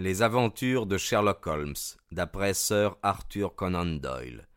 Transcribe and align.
Les 0.00 0.22
aventures 0.22 0.86
de 0.86 0.96
Sherlock 0.96 1.46
Holmes, 1.46 1.74
d'après 2.10 2.54
Sir 2.54 2.96
Arthur 3.02 3.54
Conan 3.54 3.84
Doyle. 3.84 4.48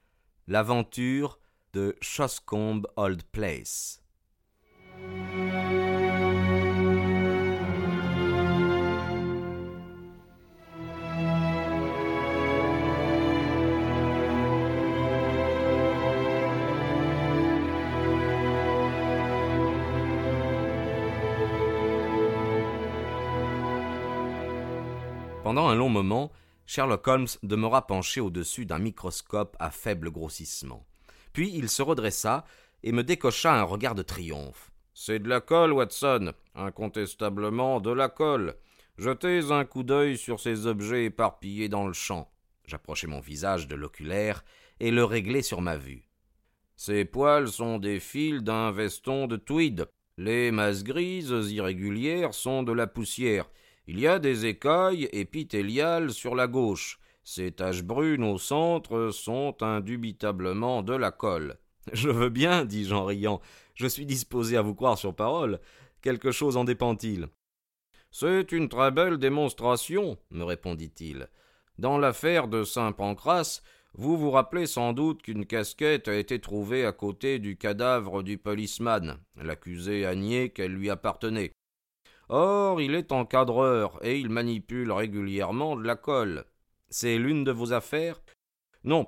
L'aventure 0.47 1.38
de 1.73 1.97
Shoscombe 2.00 2.87
Old 2.96 3.23
Place. 3.23 4.01
Pendant 25.54 25.70
un 25.70 25.76
long 25.76 25.90
moment, 25.90 26.32
Sherlock 26.66 27.07
Holmes 27.07 27.28
demeura 27.43 27.86
penché 27.86 28.20
au-dessus 28.20 28.66
d'un 28.66 28.80
microscope 28.80 29.56
à 29.60 29.70
faible 29.70 30.10
grossissement. 30.10 30.84
Puis 31.32 31.52
il 31.54 31.70
se 31.70 31.84
redressa 31.84 32.44
et 32.81 32.91
me 32.91 33.03
décocha 33.03 33.53
un 33.53 33.61
regard 33.61 33.94
de 33.94 34.02
triomphe. 34.02 34.71
C'est 34.95 35.20
de 35.20 35.30
la 35.30 35.41
colle, 35.41 35.71
Watson, 35.71 36.34
incontestablement 36.55 37.81
de 37.81 37.91
la 37.91 38.09
colle. 38.09 38.55
Jetez 38.97 39.52
un 39.52 39.63
coup 39.63 39.84
d'œil 39.84 40.17
sur 40.17 40.39
ces 40.39 40.66
objets 40.66 41.05
éparpillés 41.05 41.70
dans 41.70 41.85
le 41.85 41.94
champ. 41.94 42.31
J'approchai 42.66 43.05
mon 43.05 43.20
visage 43.20 43.67
de 43.67 43.75
l'oculaire 43.75 44.44
et 44.80 44.89
le 44.89 45.03
réglai 45.03 45.44
sur 45.44 45.61
ma 45.61 45.77
vue. 45.77 46.09
Ces 46.77 47.05
poils 47.05 47.49
sont 47.49 47.77
des 47.77 47.99
fils 47.99 48.41
d'un 48.41 48.72
veston 48.72 49.27
de 49.27 49.35
tweed. 49.38 49.88
Les 50.17 50.49
masses 50.49 50.83
grises 50.83 51.52
irrégulières 51.52 52.33
sont 52.33 52.63
de 52.63 52.72
la 52.72 52.88
poussière. 52.88 53.52
Il 53.87 53.99
y 53.99 54.07
a 54.07 54.19
des 54.19 54.45
écailles 54.45 55.09
épithéliales 55.11 56.11
sur 56.11 56.35
la 56.35 56.47
gauche. 56.47 56.99
Ces 57.25 57.51
taches 57.51 57.83
brunes 57.83 58.23
au 58.23 58.37
centre 58.37 59.09
sont 59.11 59.61
indubitablement 59.61 60.83
de 60.83 60.94
la 60.94 61.11
colle. 61.11 61.58
Je 61.93 62.09
veux 62.09 62.30
bien, 62.30 62.63
dis-je 62.63 62.93
en 62.93 63.05
riant. 63.05 63.41
Je 63.75 63.88
suis 63.88 64.05
disposé 64.05 64.55
à 64.55 64.61
vous 64.61 64.75
croire 64.75 64.97
sur 64.97 65.13
parole. 65.13 65.59
Quelque 66.02 66.31
chose 66.31 66.55
en 66.55 66.63
dépend-il? 66.63 67.27
C'est 68.11 68.52
une 68.52 68.69
très 68.69 68.91
belle 68.91 69.17
démonstration, 69.17 70.17
me 70.30 70.43
répondit-il. 70.43 71.30
Dans 71.80 71.97
l'affaire 71.97 72.47
de 72.47 72.63
Saint 72.63 72.91
Pancras, 72.91 73.61
vous 73.95 74.17
vous 74.17 74.31
rappelez 74.31 74.67
sans 74.67 74.93
doute 74.93 75.23
qu'une 75.23 75.45
casquette 75.45 76.08
a 76.08 76.15
été 76.15 76.39
trouvée 76.39 76.86
à 76.86 76.91
côté 76.91 77.39
du 77.39 77.58
cadavre 77.58 78.23
du 78.23 78.38
policeman. 78.38 79.17
L'accusé 79.36 80.05
a 80.05 80.15
nié 80.15 80.52
qu'elle 80.52 80.73
lui 80.73 80.89
appartenait. 80.89 81.52
Or, 82.29 82.81
il 82.81 82.95
est 82.95 83.11
encadreur 83.11 83.99
et 84.03 84.19
il 84.19 84.29
manipule 84.29 84.91
régulièrement 84.91 85.75
de 85.75 85.85
la 85.85 85.95
colle. 85.95 86.45
C'est 86.89 87.17
l'une 87.17 87.43
de 87.43 87.52
vos 87.52 87.73
affaires? 87.73 88.21
Non. 88.83 89.07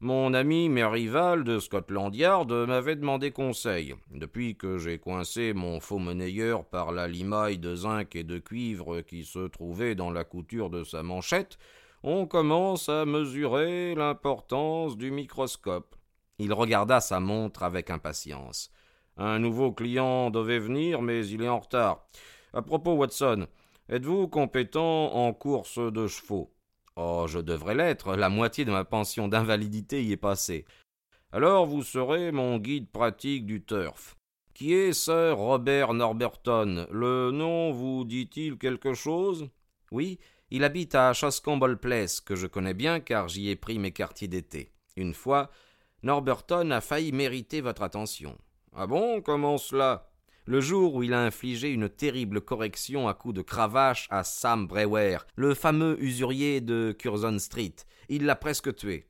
Mon 0.00 0.32
ami 0.32 0.68
Merrival 0.68 1.42
de 1.42 1.58
Scotland 1.58 2.14
Yard 2.14 2.52
m'avait 2.52 2.94
demandé 2.94 3.32
conseil. 3.32 3.96
Depuis 4.12 4.56
que 4.56 4.78
j'ai 4.78 4.98
coincé 4.98 5.52
mon 5.52 5.80
faux 5.80 5.98
monnayeur 5.98 6.64
par 6.64 6.92
la 6.92 7.08
limaille 7.08 7.58
de 7.58 7.74
zinc 7.74 8.14
et 8.14 8.22
de 8.22 8.38
cuivre 8.38 9.00
qui 9.00 9.24
se 9.24 9.48
trouvait 9.48 9.96
dans 9.96 10.12
la 10.12 10.22
couture 10.22 10.70
de 10.70 10.84
sa 10.84 11.02
manchette, 11.02 11.58
on 12.04 12.26
commence 12.26 12.88
à 12.88 13.06
mesurer 13.06 13.96
l'importance 13.96 14.96
du 14.96 15.10
microscope. 15.10 15.96
Il 16.38 16.52
regarda 16.52 17.00
sa 17.00 17.18
montre 17.18 17.64
avec 17.64 17.90
impatience. 17.90 18.70
Un 19.16 19.40
nouveau 19.40 19.72
client 19.72 20.30
devait 20.30 20.60
venir, 20.60 21.02
mais 21.02 21.26
il 21.26 21.42
est 21.42 21.48
en 21.48 21.58
retard. 21.58 22.06
À 22.54 22.62
propos, 22.62 22.94
Watson, 22.94 23.46
êtes-vous 23.88 24.28
compétent 24.28 25.12
en 25.12 25.32
course 25.34 25.78
de 25.78 26.06
chevaux? 26.06 26.50
Oh, 26.96 27.26
je 27.28 27.38
devrais 27.38 27.74
l'être, 27.74 28.16
la 28.16 28.28
moitié 28.28 28.64
de 28.64 28.70
ma 28.70 28.84
pension 28.84 29.28
d'invalidité 29.28 30.02
y 30.02 30.12
est 30.12 30.16
passée. 30.16 30.64
Alors 31.30 31.66
vous 31.66 31.82
serez 31.82 32.32
mon 32.32 32.58
guide 32.58 32.90
pratique 32.90 33.44
du 33.44 33.64
turf. 33.64 34.16
Qui 34.54 34.72
est 34.72 34.92
Sir 34.92 35.36
Robert 35.36 35.94
Norberton? 35.94 36.86
Le 36.90 37.30
nom 37.30 37.70
vous 37.70 38.04
dit-il 38.04 38.56
quelque 38.56 38.94
chose? 38.94 39.48
Oui, 39.92 40.18
il 40.50 40.64
habite 40.64 40.94
à 40.94 41.12
Shoscombe 41.12 41.76
Place, 41.76 42.20
que 42.20 42.34
je 42.34 42.46
connais 42.46 42.74
bien 42.74 42.98
car 42.98 43.28
j'y 43.28 43.50
ai 43.50 43.56
pris 43.56 43.78
mes 43.78 43.92
quartiers 43.92 44.26
d'été. 44.26 44.72
Une 44.96 45.14
fois, 45.14 45.50
Norberton 46.02 46.70
a 46.70 46.80
failli 46.80 47.12
mériter 47.12 47.60
votre 47.60 47.82
attention. 47.82 48.36
Ah 48.74 48.86
bon, 48.86 49.20
comment 49.20 49.58
cela? 49.58 50.07
Le 50.48 50.62
jour 50.62 50.94
où 50.94 51.02
il 51.02 51.12
a 51.12 51.20
infligé 51.20 51.68
une 51.68 51.90
terrible 51.90 52.40
correction 52.40 53.06
à 53.06 53.12
coups 53.12 53.34
de 53.34 53.42
cravache 53.42 54.06
à 54.08 54.24
Sam 54.24 54.66
Brewer, 54.66 55.18
le 55.36 55.52
fameux 55.52 56.02
usurier 56.02 56.62
de 56.62 56.96
Curzon 56.98 57.38
Street. 57.38 57.74
Il 58.08 58.24
l'a 58.24 58.34
presque 58.34 58.74
tué. 58.74 59.04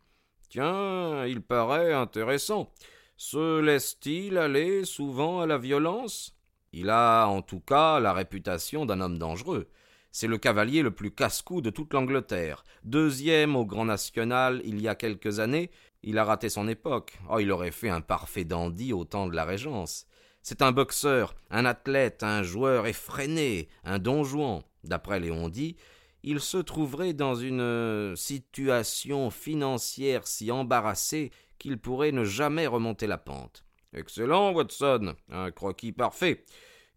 Tiens, 0.49 1.25
il 1.27 1.41
paraît 1.41 1.93
intéressant. 1.93 2.73
Se 3.17 3.61
laisse-t-il 3.61 4.37
aller 4.37 4.85
souvent 4.85 5.41
à 5.41 5.47
la 5.47 5.59
violence? 5.59 6.37
Il 6.73 6.91
a 6.91 7.27
en 7.27 7.41
tout 7.41 7.61
cas 7.61 8.01
la 8.01 8.13
réputation 8.13 8.85
d'un 8.85 9.01
homme 9.01 9.19
dangereux. 9.19 9.69
C'est 10.11 10.27
le 10.27 10.39
cavalier 10.39 10.83
le 10.83 10.91
plus 10.91 11.13
casse-cou 11.13 11.61
de 11.61 11.71
toute 11.71 11.95
l'Angleterre. 11.95 12.65
Deuxième 12.83 13.55
au 13.55 13.65
Grand 13.65 13.85
National 13.85 14.61
il 14.65 14.83
y 14.83 14.89
a 14.89 14.97
quelques 14.97 15.39
années, 15.39 15.71
il 16.03 16.19
a 16.19 16.25
raté 16.25 16.49
son 16.49 16.67
époque. 16.67 17.17
Oh, 17.31 17.39
il 17.39 17.53
aurait 17.53 17.71
fait 17.71 17.91
un 17.91 18.01
parfait 18.01 18.45
dandy 18.45 18.93
au 18.93 19.05
temps 19.05 19.29
de 19.29 19.37
la 19.37 19.45
Régence. 19.45 20.09
C'est 20.49 20.63
un 20.63 20.73
boxeur, 20.73 21.35
un 21.51 21.67
athlète, 21.67 22.23
un 22.23 22.43
joueur 22.43 22.87
effréné, 22.87 23.69
un 23.85 23.99
donjon. 23.99 24.65
D'après 24.83 25.21
Léon 25.21 25.51
dit, 25.51 25.77
il 26.23 26.41
se 26.41 26.57
trouverait 26.57 27.13
dans 27.13 27.35
une 27.35 27.61
euh, 27.61 28.17
situation 28.17 29.29
financière 29.29 30.27
si 30.27 30.51
embarrassée 30.51 31.33
qu'il 31.59 31.77
pourrait 31.77 32.13
ne 32.13 32.25
jamais 32.25 32.67
remonter 32.67 33.07
la 33.07 33.19
pente. 33.19 33.63
Excellent, 33.93 34.55
Watson, 34.55 35.17
un 35.31 35.51
croquis 35.51 35.93
parfait. 35.93 36.47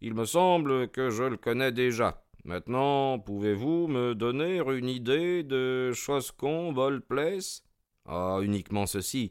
Il 0.00 0.14
me 0.14 0.24
semble 0.24 0.88
que 0.88 1.10
je 1.10 1.24
le 1.24 1.36
connais 1.36 1.72
déjà. 1.72 2.24
Maintenant, 2.46 3.18
pouvez-vous 3.18 3.86
me 3.86 4.14
donner 4.14 4.62
une 4.66 4.88
idée 4.88 5.42
de 5.42 5.92
Choscombe 5.92 7.00
Place 7.00 7.64
Ah, 8.06 8.38
uniquement 8.40 8.86
ceci. 8.86 9.30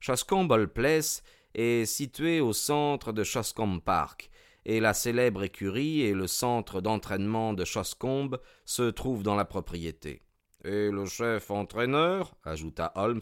Choscombe 0.00 0.66
Place 0.66 1.22
est 1.54 1.84
situé 1.84 2.40
au 2.40 2.52
centre 2.52 3.12
de 3.12 3.24
Shoscombe 3.24 3.80
Park, 3.80 4.30
et 4.64 4.80
la 4.80 4.94
célèbre 4.94 5.42
écurie 5.42 6.02
et 6.02 6.12
le 6.12 6.26
centre 6.26 6.80
d'entraînement 6.80 7.54
de 7.54 7.64
Shoscombe 7.64 8.38
se 8.64 8.90
trouvent 8.90 9.22
dans 9.22 9.36
la 9.36 9.44
propriété. 9.44 10.22
Et 10.64 10.90
le 10.90 11.06
chef 11.06 11.50
entraîneur, 11.50 12.34
ajouta 12.44 12.92
Holmes, 12.94 13.20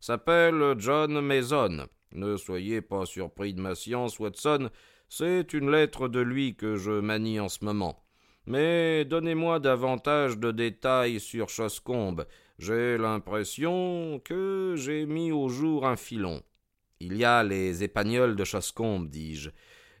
s'appelle 0.00 0.74
John 0.78 1.20
Mason. 1.20 1.86
Ne 2.12 2.36
soyez 2.36 2.80
pas 2.80 3.04
surpris 3.04 3.52
de 3.52 3.60
ma 3.60 3.74
science, 3.74 4.18
Watson, 4.18 4.70
c'est 5.08 5.52
une 5.52 5.70
lettre 5.70 6.08
de 6.08 6.20
lui 6.20 6.56
que 6.56 6.76
je 6.76 6.92
manie 6.92 7.40
en 7.40 7.48
ce 7.48 7.64
moment. 7.64 8.04
Mais 8.46 9.04
donnez-moi 9.04 9.58
davantage 9.58 10.38
de 10.38 10.50
détails 10.50 11.20
sur 11.20 11.50
Choscombe. 11.50 12.26
J'ai 12.58 12.96
l'impression 12.96 14.20
que 14.24 14.74
j'ai 14.76 15.04
mis 15.04 15.32
au 15.32 15.48
jour 15.48 15.86
un 15.86 15.96
filon. 15.96 16.42
Il 17.00 17.16
y 17.16 17.24
a 17.24 17.44
les 17.44 17.84
épagnols 17.84 18.34
de 18.34 18.44
Choscombe, 18.44 19.08
dis-je. 19.08 19.50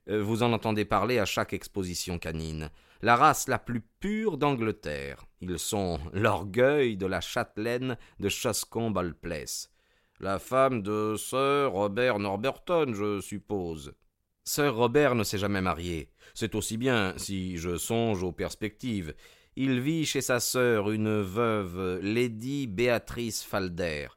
Euh, 0.08 0.22
vous 0.22 0.42
en 0.42 0.52
entendez 0.52 0.84
parler 0.84 1.18
à 1.18 1.24
chaque 1.24 1.52
exposition 1.52 2.18
canine. 2.18 2.70
La 3.02 3.14
race 3.14 3.46
la 3.46 3.60
plus 3.60 3.82
pure 4.00 4.36
d'Angleterre. 4.36 5.24
Ils 5.40 5.60
sont 5.60 6.00
l'orgueil 6.12 6.96
de 6.96 7.06
la 7.06 7.20
châtelaine 7.20 7.96
de 8.18 8.28
Choscombe 8.28 9.12
Place. 9.20 9.70
La 10.18 10.40
femme 10.40 10.82
de 10.82 11.14
Sir 11.16 11.70
Robert 11.70 12.18
Norberton, 12.18 12.92
je 12.92 13.20
suppose. 13.20 13.94
Sir 14.42 14.74
Robert 14.74 15.14
ne 15.14 15.22
s'est 15.22 15.38
jamais 15.38 15.60
marié. 15.60 16.10
C'est 16.34 16.56
aussi 16.56 16.76
bien, 16.76 17.14
si 17.16 17.56
je 17.56 17.76
songe 17.76 18.24
aux 18.24 18.32
perspectives. 18.32 19.14
Il 19.54 19.80
vit 19.80 20.04
chez 20.04 20.20
sa 20.20 20.40
sœur, 20.40 20.90
une 20.90 21.20
veuve, 21.20 22.00
Lady 22.02 22.66
Béatrice 22.66 23.44
Falder. 23.44 24.08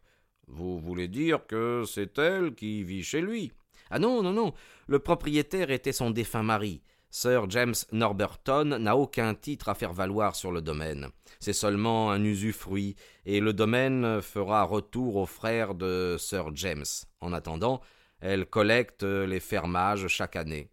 Vous 0.54 0.80
voulez 0.80 1.08
dire 1.08 1.48
que 1.48 1.84
c'est 1.88 2.18
elle 2.20 2.54
qui 2.54 2.84
vit 2.84 3.04
chez 3.04 3.22
lui? 3.22 3.54
Ah 3.90 4.00
non, 4.00 4.22
non, 4.22 4.34
non. 4.34 4.54
Le 4.88 5.00
propriétaire 5.00 5.72
était 5.72 5.94
son 5.94 6.12
défunt 6.12 6.44
mari. 6.44 6.82
Sir 7.10 7.50
James 7.50 7.76
Norberton 7.92 8.78
n'a 8.80 8.96
aucun 8.96 9.34
titre 9.34 9.70
à 9.70 9.76
faire 9.76 9.94
valoir 9.94 10.36
sur 10.36 10.52
le 10.52 10.62
domaine. 10.62 11.08
C'est 11.40 11.54
seulement 11.54 12.12
un 12.12 12.24
usufruit, 12.24 12.96
et 13.26 13.40
le 13.40 13.54
domaine 13.54 14.22
fera 14.22 14.64
retour 14.64 15.16
aux 15.16 15.26
frères 15.26 15.74
de 15.74 16.16
Sir 16.20 16.56
James. 16.56 16.86
En 17.20 17.34
attendant, 17.34 17.82
elle 18.20 18.46
collecte 18.46 19.04
les 19.04 19.40
fermages 19.40 20.08
chaque 20.08 20.36
année. 20.36 20.70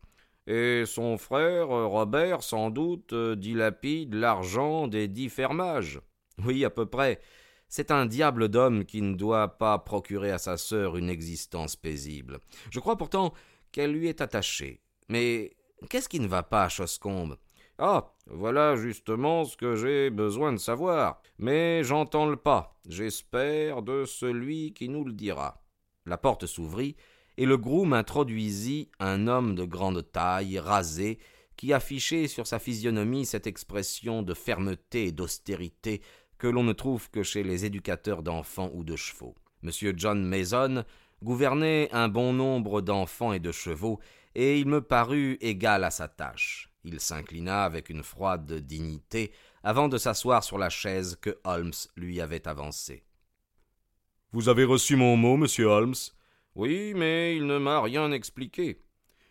Et 0.46 0.84
son 0.86 1.19
frère 1.19 1.69
Robert, 1.69 2.42
sans 2.42 2.70
doute, 2.70 3.14
dilapide 3.14 4.14
l'argent 4.14 4.88
des 4.88 5.06
dix 5.08 5.28
fermages. 5.28 6.00
Oui, 6.44 6.64
à 6.64 6.70
peu 6.70 6.86
près. 6.86 7.20
C'est 7.68 7.90
un 7.90 8.06
diable 8.06 8.48
d'homme 8.48 8.84
qui 8.84 9.02
ne 9.02 9.14
doit 9.14 9.58
pas 9.58 9.78
procurer 9.78 10.30
à 10.30 10.38
sa 10.38 10.56
sœur 10.56 10.96
une 10.96 11.10
existence 11.10 11.76
paisible. 11.76 12.40
Je 12.70 12.80
crois 12.80 12.96
pourtant 12.96 13.34
qu'elle 13.72 13.92
lui 13.92 14.08
est 14.08 14.22
attachée. 14.22 14.80
Mais 15.08 15.56
qu'est-ce 15.90 16.08
qui 16.08 16.20
ne 16.20 16.26
va 16.26 16.42
pas 16.42 16.68
Choscombe? 16.68 17.36
Ah, 17.78 18.14
voilà 18.26 18.74
justement 18.74 19.44
ce 19.44 19.56
que 19.56 19.76
j'ai 19.76 20.10
besoin 20.10 20.52
de 20.52 20.58
savoir. 20.58 21.20
Mais 21.38 21.84
j'entends 21.84 22.26
le 22.26 22.36
pas, 22.36 22.80
j'espère, 22.88 23.82
de 23.82 24.04
celui 24.04 24.72
qui 24.72 24.88
nous 24.88 25.04
le 25.04 25.12
dira. 25.12 25.62
La 26.06 26.18
porte 26.18 26.46
s'ouvrit, 26.46 26.96
et 27.36 27.46
le 27.46 27.56
groom 27.56 27.92
introduisit 27.92 28.90
un 28.98 29.28
homme 29.28 29.54
de 29.54 29.64
grande 29.64 30.10
taille, 30.10 30.58
rasé, 30.58 31.20
qui 31.56 31.72
affichait 31.72 32.28
sur 32.28 32.46
sa 32.46 32.58
physionomie 32.58 33.26
cette 33.26 33.46
expression 33.46 34.22
de 34.22 34.34
fermeté 34.34 35.06
et 35.06 35.12
d'austérité 35.12 36.02
que 36.38 36.46
l'on 36.46 36.62
ne 36.62 36.73
trouve 36.73 37.11
que 37.11 37.23
chez 37.23 37.43
les 37.43 37.64
éducateurs 37.64 38.23
d'enfants 38.23 38.70
ou 38.75 38.85
de 38.85 38.96
chevaux. 38.96 39.35
M. 39.62 39.70
John 39.96 40.25
Mason 40.25 40.85
gouvernait 41.23 41.88
un 41.93 42.08
bon 42.08 42.32
nombre 42.32 42.81
d'enfants 42.81 43.32
et 43.32 43.40
de 43.40 43.52
chevaux, 43.52 43.99
et 44.35 44.58
il 44.58 44.67
me 44.67 44.81
parut 44.81 45.37
égal 45.40 45.85
à 45.85 45.90
sa 45.90 46.06
tâche. 46.08 46.70
Il 46.85 47.00
s'inclina 47.00 47.64
avec 47.64 47.90
une 47.90 48.05
froide 48.05 48.52
dignité 48.52 49.32
avant 49.64 49.88
de 49.88 49.99
s'asseoir 49.99 50.44
sur 50.44 50.58
la 50.58 50.70
chaise 50.70 51.19
que 51.20 51.38
Holmes 51.44 51.73
lui 51.96 52.20
avait 52.20 52.46
avancée. 52.46 53.05
Vous 54.32 54.49
avez 54.49 54.64
reçu 54.64 54.94
mon 54.94 55.17
mot, 55.17 55.37
monsieur 55.37 55.67
Holmes? 55.67 55.94
Oui, 56.55 56.93
mais 56.94 57.37
il 57.37 57.46
ne 57.46 57.58
m'a 57.58 57.81
rien 57.81 58.12
expliqué. 58.12 58.82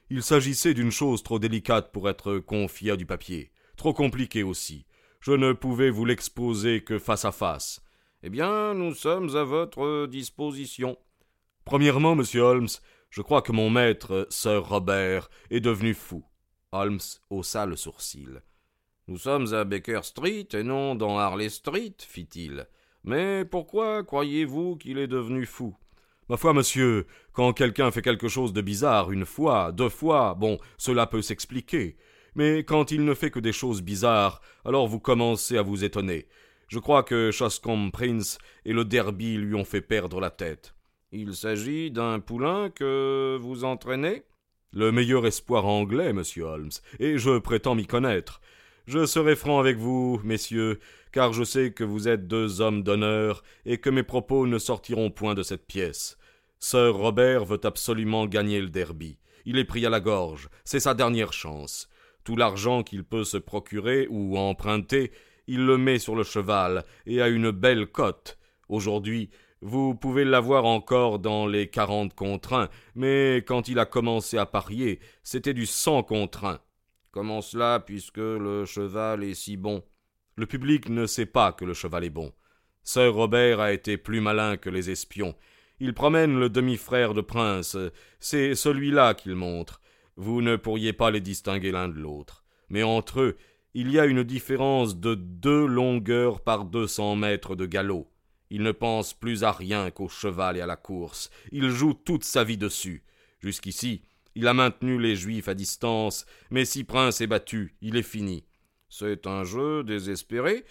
Il 0.09 0.23
s'agissait 0.23 0.73
d'une 0.73 0.91
chose 0.91 1.23
trop 1.23 1.39
délicate 1.39 1.91
pour 1.91 2.09
être 2.09 2.39
confiée 2.39 2.91
à 2.91 2.97
du 2.97 3.05
papier, 3.05 3.51
trop 3.75 3.93
compliquée 3.93 4.43
aussi. 4.43 4.86
Je 5.27 5.33
ne 5.33 5.51
pouvais 5.51 5.89
vous 5.89 6.05
l'exposer 6.05 6.85
que 6.85 6.99
face 6.99 7.25
à 7.25 7.33
face. 7.33 7.81
Eh 8.23 8.29
bien, 8.29 8.73
nous 8.73 8.93
sommes 8.93 9.35
à 9.35 9.43
votre 9.43 10.05
disposition. 10.05 10.97
Premièrement, 11.65 12.15
monsieur 12.15 12.43
Holmes, 12.43 12.69
je 13.09 13.21
crois 13.21 13.41
que 13.41 13.51
mon 13.51 13.69
maître, 13.69 14.25
Sir 14.29 14.65
Robert, 14.65 15.29
est 15.49 15.59
devenu 15.59 15.93
fou. 15.93 16.23
Holmes 16.71 17.01
haussa 17.29 17.65
le 17.65 17.75
sourcil. 17.75 18.41
Nous 19.09 19.17
sommes 19.17 19.53
à 19.53 19.65
Baker 19.65 19.99
Street 20.03 20.47
et 20.53 20.63
non 20.63 20.95
dans 20.95 21.17
Harley 21.17 21.49
Street, 21.49 21.97
fit-il. 21.99 22.65
Mais 23.03 23.43
pourquoi 23.43 24.05
croyez-vous 24.05 24.77
qu'il 24.77 24.97
est 24.97 25.07
devenu 25.07 25.45
fou? 25.45 25.75
Ma 26.29 26.37
foi, 26.37 26.53
monsieur, 26.53 27.05
quand 27.33 27.51
quelqu'un 27.51 27.91
fait 27.91 28.01
quelque 28.01 28.29
chose 28.29 28.53
de 28.53 28.61
bizarre 28.61 29.11
une 29.11 29.25
fois, 29.25 29.73
deux 29.73 29.89
fois, 29.89 30.35
bon, 30.35 30.57
cela 30.77 31.05
peut 31.05 31.21
s'expliquer. 31.21 31.97
Mais 32.37 32.63
quand 32.63 32.91
il 32.91 33.03
ne 33.03 33.15
fait 33.15 33.31
que 33.31 33.39
des 33.39 33.51
choses 33.51 33.81
bizarres, 33.81 34.41
alors 34.63 34.87
vous 34.87 34.99
commencez 34.99 35.57
à 35.57 35.63
vous 35.63 35.83
étonner. 35.83 36.27
Je 36.67 36.77
crois 36.77 37.01
que 37.01 37.31
Shoscombe 37.31 37.91
Prince 37.91 38.37
et 38.63 38.73
le 38.73 38.85
Derby 38.85 39.37
lui 39.37 39.55
ont 39.55 39.65
fait 39.65 39.81
perdre 39.81 40.21
la 40.21 40.29
tête. 40.29 40.75
Il 41.11 41.33
s'agit 41.33 41.89
d'un 41.89 42.19
poulain 42.19 42.69
que 42.69 43.39
vous 43.41 43.63
entraînez? 43.63 44.23
Le 44.71 44.91
meilleur 44.91 45.25
espoir 45.25 45.65
anglais, 45.65 46.13
monsieur 46.13 46.43
Holmes, 46.43 46.69
et 46.99 47.17
je 47.17 47.39
prétends 47.39 47.73
m'y 47.73 47.87
connaître. 47.87 48.39
Je 48.85 49.07
serai 49.07 49.35
franc 49.35 49.59
avec 49.59 49.77
vous, 49.77 50.21
messieurs, 50.23 50.79
car 51.11 51.33
je 51.33 51.43
sais 51.43 51.71
que 51.71 51.83
vous 51.83 52.07
êtes 52.07 52.27
deux 52.27 52.61
hommes 52.61 52.83
d'honneur, 52.83 53.43
et 53.65 53.79
que 53.79 53.89
mes 53.89 54.03
propos 54.03 54.45
ne 54.45 54.59
sortiront 54.59 55.09
point 55.09 55.33
de 55.33 55.43
cette 55.43 55.65
pièce. 55.65 56.19
Sir 56.59 56.93
Robert 56.93 57.45
veut 57.45 57.61
absolument 57.63 58.27
gagner 58.27 58.61
le 58.61 58.69
derby. 58.69 59.17
Il 59.45 59.57
est 59.57 59.65
pris 59.65 59.85
à 59.87 59.89
la 59.89 60.01
gorge, 60.01 60.49
c'est 60.65 60.81
sa 60.81 60.93
dernière 60.93 61.33
chance. 61.33 61.89
Tout 62.27 62.35
l'argent 62.35 62.83
qu'il 62.83 63.05
peut 63.05 63.23
se 63.23 63.37
procurer 63.37 64.05
ou 64.09 64.37
emprunter, 64.37 65.13
il 65.47 65.65
le 65.65 65.77
met 65.77 65.97
sur 65.97 66.13
le 66.13 66.23
cheval, 66.23 66.83
et 67.05 67.21
à 67.21 67.29
une 67.29 67.51
belle 67.51 67.87
cote. 67.87 68.37
Aujourd'hui, 68.67 69.29
vous 69.61 69.95
pouvez 69.95 70.25
l'avoir 70.25 70.65
encore 70.65 71.19
dans 71.19 71.47
les 71.47 71.69
quarante 71.69 72.13
contre 72.15 72.51
un, 72.51 72.69
mais 72.95 73.45
quand 73.47 73.69
il 73.69 73.79
a 73.79 73.85
commencé 73.85 74.37
à 74.37 74.45
parier, 74.45 74.99
c'était 75.23 75.53
du 75.53 75.65
cent 75.65 76.03
contre 76.03 76.43
un. 76.43 76.59
Comment 77.11 77.39
cela, 77.39 77.79
puisque 77.79 78.17
le 78.17 78.65
cheval 78.65 79.23
est 79.23 79.33
si 79.33 79.55
bon? 79.55 79.81
Le 80.35 80.47
public 80.47 80.89
ne 80.89 81.05
sait 81.05 81.27
pas 81.27 81.53
que 81.53 81.63
le 81.63 81.73
cheval 81.73 82.03
est 82.03 82.09
bon. 82.09 82.33
Sir 82.83 83.13
Robert 83.13 83.61
a 83.61 83.71
été 83.71 83.95
plus 83.95 84.19
malin 84.19 84.57
que 84.57 84.69
les 84.69 84.89
espions. 84.89 85.33
Il 85.79 85.93
promène 85.93 86.37
le 86.37 86.49
demi-frère 86.49 87.13
de 87.13 87.21
Prince. 87.21 87.77
C'est 88.19 88.53
celui-là 88.53 89.13
qu'il 89.13 89.35
montre. 89.35 89.79
Vous 90.17 90.41
ne 90.41 90.55
pourriez 90.55 90.93
pas 90.93 91.11
les 91.11 91.21
distinguer 91.21 91.71
l'un 91.71 91.87
de 91.87 91.99
l'autre. 91.99 92.43
Mais 92.69 92.83
entre 92.83 93.21
eux, 93.21 93.37
il 93.73 93.91
y 93.91 93.99
a 93.99 94.05
une 94.05 94.23
différence 94.23 94.97
de 94.99 95.15
deux 95.15 95.65
longueurs 95.65 96.41
par 96.41 96.65
deux 96.65 96.87
cents 96.87 97.15
mètres 97.15 97.55
de 97.55 97.65
galop. 97.65 98.11
Il 98.49 98.63
ne 98.63 98.71
pense 98.71 99.13
plus 99.13 99.43
à 99.43 99.51
rien 99.51 99.91
qu'au 99.91 100.07
cheval 100.07 100.57
et 100.57 100.61
à 100.61 100.65
la 100.65 100.75
course. 100.75 101.29
Il 101.51 101.69
joue 101.69 101.93
toute 101.93 102.23
sa 102.23 102.43
vie 102.43 102.57
dessus. 102.57 103.03
Jusqu'ici, 103.39 104.01
il 104.35 104.47
a 104.47 104.53
maintenu 104.53 104.99
les 104.99 105.15
Juifs 105.15 105.47
à 105.47 105.53
distance, 105.53 106.25
mais 106.49 106.65
si 106.65 106.83
Prince 106.83 107.21
est 107.21 107.27
battu, 107.27 107.75
il 107.81 107.95
est 107.95 108.03
fini. 108.03 108.45
C'est 108.89 109.27
un 109.27 109.43
jeu 109.43 109.83
désespéré. 109.83 110.63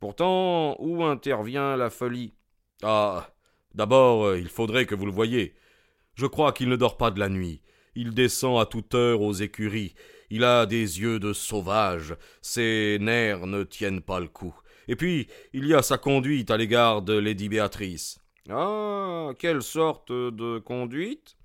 Pourtant, 0.00 0.76
où 0.78 1.04
intervient 1.04 1.76
la 1.76 1.90
folie? 1.90 2.34
Ah. 2.82 3.30
D'abord, 3.74 4.26
euh, 4.26 4.38
il 4.38 4.48
faudrait 4.48 4.86
que 4.86 4.94
vous 4.94 5.06
le 5.06 5.12
voyiez. 5.12 5.54
Je 6.14 6.26
crois 6.26 6.52
qu'il 6.52 6.68
ne 6.68 6.76
dort 6.76 6.96
pas 6.96 7.10
de 7.10 7.18
la 7.18 7.28
nuit. 7.28 7.60
Il 7.94 8.12
descend 8.12 8.60
à 8.60 8.66
toute 8.66 8.94
heure 8.94 9.20
aux 9.20 9.32
écuries. 9.32 9.94
Il 10.30 10.44
a 10.44 10.66
des 10.66 11.00
yeux 11.00 11.18
de 11.18 11.32
sauvage. 11.32 12.16
Ses 12.42 12.98
nerfs 13.00 13.46
ne 13.46 13.62
tiennent 13.62 14.00
pas 14.00 14.20
le 14.20 14.28
coup. 14.28 14.54
Et 14.88 14.96
puis, 14.96 15.28
il 15.52 15.66
y 15.66 15.74
a 15.74 15.82
sa 15.82 15.98
conduite 15.98 16.50
à 16.50 16.56
l'égard 16.56 17.02
de 17.02 17.14
Lady 17.14 17.48
Béatrice. 17.48 18.18
Ah. 18.50 19.30
Quelle 19.38 19.62
sorte 19.62 20.12
de 20.12 20.58
conduite? 20.58 21.36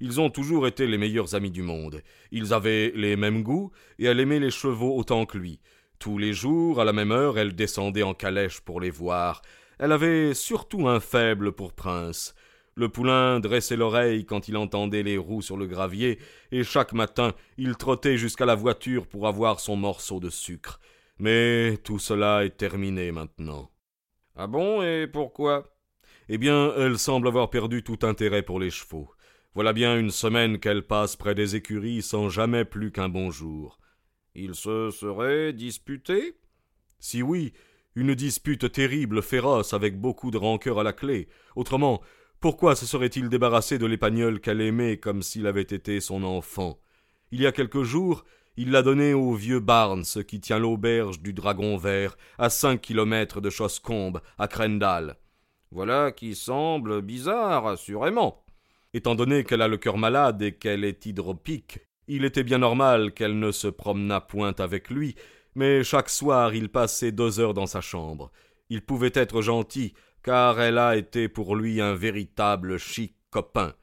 Ils 0.00 0.20
ont 0.20 0.30
toujours 0.30 0.66
été 0.66 0.86
les 0.86 0.98
meilleurs 0.98 1.34
amis 1.34 1.50
du 1.50 1.62
monde. 1.62 2.02
Ils 2.30 2.52
avaient 2.52 2.92
les 2.94 3.16
mêmes 3.16 3.42
goûts, 3.42 3.72
et 3.98 4.04
elle 4.04 4.20
aimait 4.20 4.40
les 4.40 4.50
chevaux 4.50 4.96
autant 4.96 5.24
que 5.26 5.38
lui. 5.38 5.60
Tous 5.98 6.18
les 6.18 6.34
jours, 6.34 6.80
à 6.80 6.84
la 6.84 6.92
même 6.92 7.12
heure, 7.12 7.38
elle 7.38 7.54
descendait 7.54 8.02
en 8.02 8.14
calèche 8.14 8.60
pour 8.60 8.80
les 8.80 8.90
voir. 8.90 9.42
Elle 9.78 9.92
avait 9.92 10.34
surtout 10.34 10.88
un 10.88 11.00
faible 11.00 11.52
pour 11.52 11.72
Prince. 11.72 12.34
Le 12.78 12.90
poulain 12.90 13.40
dressait 13.40 13.76
l'oreille 13.76 14.26
quand 14.26 14.48
il 14.48 14.56
entendait 14.58 15.02
les 15.02 15.16
roues 15.16 15.40
sur 15.40 15.56
le 15.56 15.66
gravier, 15.66 16.18
et 16.52 16.62
chaque 16.62 16.92
matin 16.92 17.32
il 17.56 17.74
trottait 17.76 18.18
jusqu'à 18.18 18.44
la 18.44 18.54
voiture 18.54 19.06
pour 19.06 19.26
avoir 19.26 19.60
son 19.60 19.76
morceau 19.76 20.20
de 20.20 20.28
sucre. 20.28 20.78
Mais 21.18 21.78
tout 21.84 21.98
cela 21.98 22.44
est 22.44 22.58
terminé 22.58 23.12
maintenant. 23.12 23.70
Ah 24.34 24.46
bon, 24.46 24.82
et 24.82 25.06
pourquoi? 25.06 25.64
Eh 26.28 26.36
bien, 26.36 26.74
elle 26.76 26.98
semble 26.98 27.28
avoir 27.28 27.48
perdu 27.48 27.82
tout 27.82 28.00
intérêt 28.02 28.42
pour 28.42 28.60
les 28.60 28.70
chevaux. 28.70 29.10
Voilà 29.54 29.72
bien 29.72 29.98
une 29.98 30.10
semaine 30.10 30.58
qu'elle 30.58 30.86
passe 30.86 31.16
près 31.16 31.34
des 31.34 31.56
écuries 31.56 32.02
sans 32.02 32.28
jamais 32.28 32.66
plus 32.66 32.92
qu'un 32.92 33.08
bonjour. 33.08 33.78
Ils 34.34 34.54
se 34.54 34.90
seraient 34.90 35.54
disputés 35.54 36.36
Si 36.98 37.22
oui, 37.22 37.54
une 37.94 38.14
dispute 38.14 38.70
terrible, 38.70 39.22
féroce, 39.22 39.72
avec 39.72 39.98
beaucoup 39.98 40.30
de 40.30 40.36
rancœur 40.36 40.78
à 40.78 40.82
la 40.82 40.92
clé. 40.92 41.28
Autrement, 41.54 42.02
pourquoi 42.40 42.76
se 42.76 42.86
serait-il 42.86 43.28
débarrassé 43.28 43.78
de 43.78 43.86
l'épagnol 43.86 44.40
qu'elle 44.40 44.60
aimait 44.60 44.98
comme 44.98 45.22
s'il 45.22 45.46
avait 45.46 45.62
été 45.62 46.00
son 46.00 46.22
enfant? 46.22 46.78
Il 47.30 47.40
y 47.40 47.46
a 47.46 47.52
quelques 47.52 47.82
jours, 47.82 48.24
il 48.56 48.70
l'a 48.70 48.82
donné 48.82 49.14
au 49.14 49.34
vieux 49.34 49.60
Barnes 49.60 50.04
qui 50.26 50.40
tient 50.40 50.58
l'auberge 50.58 51.20
du 51.20 51.32
Dragon 51.32 51.76
Vert, 51.76 52.16
à 52.38 52.50
cinq 52.50 52.80
kilomètres 52.80 53.40
de 53.40 53.50
Choscombe, 53.50 54.20
à 54.38 54.48
Crendal. 54.48 55.16
Voilà 55.70 56.12
qui 56.12 56.34
semble 56.34 57.02
bizarre, 57.02 57.66
assurément. 57.66 58.44
Étant 58.94 59.14
donné 59.14 59.44
qu'elle 59.44 59.62
a 59.62 59.68
le 59.68 59.76
cœur 59.76 59.98
malade 59.98 60.40
et 60.42 60.52
qu'elle 60.52 60.84
est 60.84 61.04
hydropique, 61.04 61.80
il 62.08 62.24
était 62.24 62.44
bien 62.44 62.58
normal 62.58 63.12
qu'elle 63.12 63.38
ne 63.38 63.50
se 63.50 63.66
promenât 63.66 64.20
point 64.20 64.54
avec 64.58 64.90
lui, 64.90 65.16
mais 65.54 65.82
chaque 65.82 66.08
soir 66.08 66.54
il 66.54 66.68
passait 66.68 67.12
deux 67.12 67.40
heures 67.40 67.54
dans 67.54 67.66
sa 67.66 67.80
chambre. 67.80 68.30
Il 68.70 68.82
pouvait 68.82 69.12
être 69.14 69.42
gentil, 69.42 69.94
car 70.26 70.60
elle 70.60 70.78
a 70.78 70.96
été 70.96 71.28
pour 71.28 71.54
lui 71.54 71.80
un 71.80 71.94
véritable 71.94 72.78
chic 72.78 73.14
copain. 73.30 73.74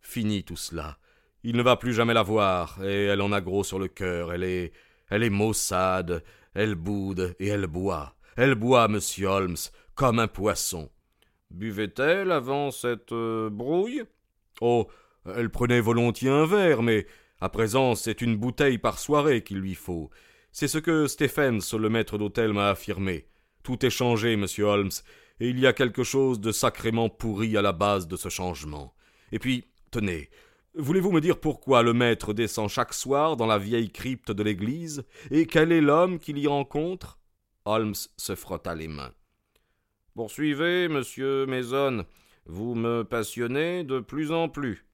Fini 0.00 0.44
tout 0.44 0.56
cela. 0.56 0.96
Il 1.42 1.56
ne 1.56 1.62
va 1.62 1.76
plus 1.76 1.92
jamais 1.92 2.14
la 2.14 2.22
voir, 2.22 2.82
et 2.82 3.04
elle 3.04 3.20
en 3.20 3.32
a 3.32 3.42
gros 3.42 3.64
sur 3.64 3.78
le 3.78 3.86
cœur. 3.86 4.32
Elle 4.32 4.44
est. 4.44 4.72
elle 5.10 5.22
est 5.22 5.28
maussade, 5.28 6.24
elle 6.54 6.74
boude 6.74 7.36
et 7.38 7.48
elle 7.48 7.66
boit. 7.66 8.14
Elle 8.36 8.54
boit, 8.54 8.88
monsieur 8.88 9.26
Holmes, 9.26 9.58
comme 9.94 10.20
un 10.20 10.26
poisson. 10.26 10.88
Buvait-elle 11.50 12.32
avant 12.32 12.70
cette 12.70 13.12
euh, 13.12 13.50
brouille? 13.50 14.04
Oh, 14.62 14.88
elle 15.26 15.50
prenait 15.50 15.82
volontiers 15.82 16.30
un 16.30 16.46
verre, 16.46 16.82
mais 16.82 17.06
à 17.42 17.50
présent 17.50 17.94
c'est 17.94 18.22
une 18.22 18.36
bouteille 18.38 18.78
par 18.78 18.98
soirée 18.98 19.42
qu'il 19.42 19.58
lui 19.58 19.74
faut. 19.74 20.08
C'est 20.50 20.68
ce 20.68 20.78
que 20.78 21.06
Stephens, 21.06 21.76
le 21.78 21.90
maître 21.90 22.16
d'hôtel, 22.16 22.54
m'a 22.54 22.70
affirmé. 22.70 23.26
Tout 23.62 23.84
est 23.84 23.90
changé, 23.90 24.36
monsieur 24.36 24.64
Holmes, 24.64 24.90
il 25.48 25.58
y 25.58 25.66
a 25.66 25.72
quelque 25.72 26.04
chose 26.04 26.40
de 26.40 26.52
sacrément 26.52 27.08
pourri 27.08 27.56
à 27.56 27.62
la 27.62 27.72
base 27.72 28.06
de 28.06 28.16
ce 28.16 28.28
changement. 28.28 28.94
Et 29.32 29.38
puis, 29.38 29.64
tenez, 29.90 30.28
Voulez-vous 30.74 31.10
me 31.10 31.20
dire 31.20 31.40
pourquoi 31.40 31.82
le 31.82 31.92
maître 31.92 32.32
descend 32.32 32.68
chaque 32.68 32.94
soir 32.94 33.36
dans 33.36 33.46
la 33.46 33.58
vieille 33.58 33.90
crypte 33.90 34.30
de 34.30 34.44
l'église, 34.44 35.04
et 35.32 35.46
quel 35.46 35.72
est 35.72 35.80
l'homme 35.80 36.20
qu'il 36.20 36.38
y 36.38 36.46
rencontre? 36.46 37.18
Holmes 37.64 37.96
se 38.16 38.36
frotta 38.36 38.76
les 38.76 38.86
mains. 38.86 39.12
Poursuivez, 40.14 40.88
monsieur 40.88 41.44
Mason. 41.46 42.04
Vous 42.46 42.76
me 42.76 43.02
passionnez 43.02 43.82
de 43.82 43.98
plus 43.98 44.30
en 44.30 44.48
plus. 44.48 44.86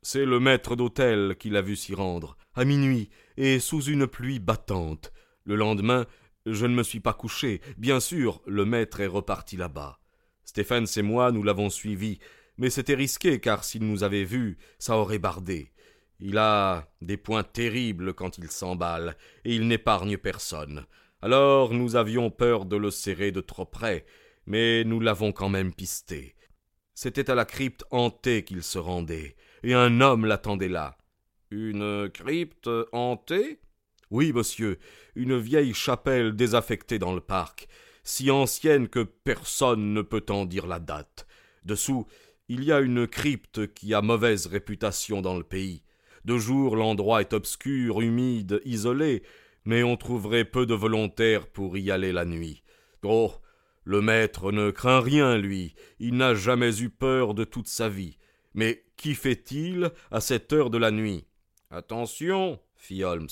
C'est 0.00 0.24
le 0.24 0.38
maître 0.38 0.76
d'hôtel 0.76 1.34
qui 1.38 1.50
l'a 1.50 1.60
vu 1.60 1.74
s'y 1.74 1.94
rendre, 1.94 2.36
à 2.54 2.64
minuit, 2.64 3.10
et 3.36 3.58
sous 3.58 3.82
une 3.82 4.06
pluie 4.06 4.38
battante. 4.38 5.12
Le 5.44 5.56
lendemain, 5.56 6.06
je 6.46 6.66
ne 6.66 6.74
me 6.74 6.82
suis 6.82 7.00
pas 7.00 7.12
couché. 7.12 7.60
Bien 7.76 8.00
sûr, 8.00 8.40
le 8.46 8.64
maître 8.64 9.00
est 9.00 9.06
reparti 9.06 9.56
là-bas. 9.56 9.98
Stéphane 10.44 10.86
et 10.96 11.02
moi, 11.02 11.32
nous 11.32 11.42
l'avons 11.42 11.70
suivi, 11.70 12.18
mais 12.56 12.70
c'était 12.70 12.94
risqué, 12.94 13.40
car 13.40 13.64
s'il 13.64 13.86
nous 13.86 14.04
avait 14.04 14.24
vus, 14.24 14.56
ça 14.78 14.96
aurait 14.96 15.18
bardé. 15.18 15.72
Il 16.20 16.38
a 16.38 16.88
des 17.02 17.16
points 17.16 17.42
terribles 17.42 18.14
quand 18.14 18.38
il 18.38 18.50
s'emballe, 18.50 19.16
et 19.44 19.54
il 19.54 19.66
n'épargne 19.68 20.16
personne. 20.16 20.86
Alors 21.20 21.74
nous 21.74 21.96
avions 21.96 22.30
peur 22.30 22.64
de 22.64 22.76
le 22.76 22.90
serrer 22.90 23.32
de 23.32 23.40
trop 23.40 23.66
près, 23.66 24.06
mais 24.46 24.84
nous 24.84 25.00
l'avons 25.00 25.32
quand 25.32 25.48
même 25.48 25.74
pisté. 25.74 26.34
C'était 26.94 27.30
à 27.30 27.34
la 27.34 27.44
crypte 27.44 27.84
hantée 27.90 28.44
qu'il 28.44 28.62
se 28.62 28.78
rendait, 28.78 29.36
et 29.62 29.74
un 29.74 30.00
homme 30.00 30.24
l'attendait 30.24 30.68
là. 30.68 30.96
Une 31.50 32.08
crypte 32.10 32.70
hantée? 32.92 33.60
Oui, 34.10 34.32
monsieur, 34.32 34.78
une 35.16 35.36
vieille 35.38 35.74
chapelle 35.74 36.36
désaffectée 36.36 36.98
dans 36.98 37.14
le 37.14 37.20
parc, 37.20 37.68
si 38.04 38.30
ancienne 38.30 38.88
que 38.88 39.02
personne 39.02 39.92
ne 39.92 40.02
peut 40.02 40.26
en 40.28 40.44
dire 40.44 40.66
la 40.66 40.78
date. 40.78 41.26
Dessous, 41.64 42.06
il 42.48 42.62
y 42.62 42.70
a 42.70 42.80
une 42.80 43.08
crypte 43.08 43.72
qui 43.74 43.94
a 43.94 44.02
mauvaise 44.02 44.46
réputation 44.46 45.22
dans 45.22 45.36
le 45.36 45.42
pays. 45.42 45.82
De 46.24 46.38
jour, 46.38 46.76
l'endroit 46.76 47.20
est 47.20 47.32
obscur, 47.32 48.00
humide, 48.00 48.60
isolé, 48.64 49.22
mais 49.64 49.82
on 49.82 49.96
trouverait 49.96 50.44
peu 50.44 50.66
de 50.66 50.74
volontaires 50.74 51.48
pour 51.48 51.76
y 51.76 51.90
aller 51.90 52.12
la 52.12 52.24
nuit. 52.24 52.62
Oh. 53.02 53.32
Le 53.88 54.00
maître 54.00 54.50
ne 54.50 54.72
craint 54.72 55.00
rien, 55.00 55.38
lui, 55.38 55.76
il 56.00 56.16
n'a 56.16 56.34
jamais 56.34 56.82
eu 56.82 56.90
peur 56.90 57.34
de 57.34 57.44
toute 57.44 57.68
sa 57.68 57.88
vie. 57.88 58.18
Mais 58.52 58.82
qu'y 58.96 59.14
fait-il 59.14 59.92
à 60.10 60.20
cette 60.20 60.52
heure 60.52 60.70
de 60.70 60.78
la 60.78 60.90
nuit? 60.90 61.24
Attention, 61.70 62.58
fit 62.74 63.04
Holmes. 63.04 63.28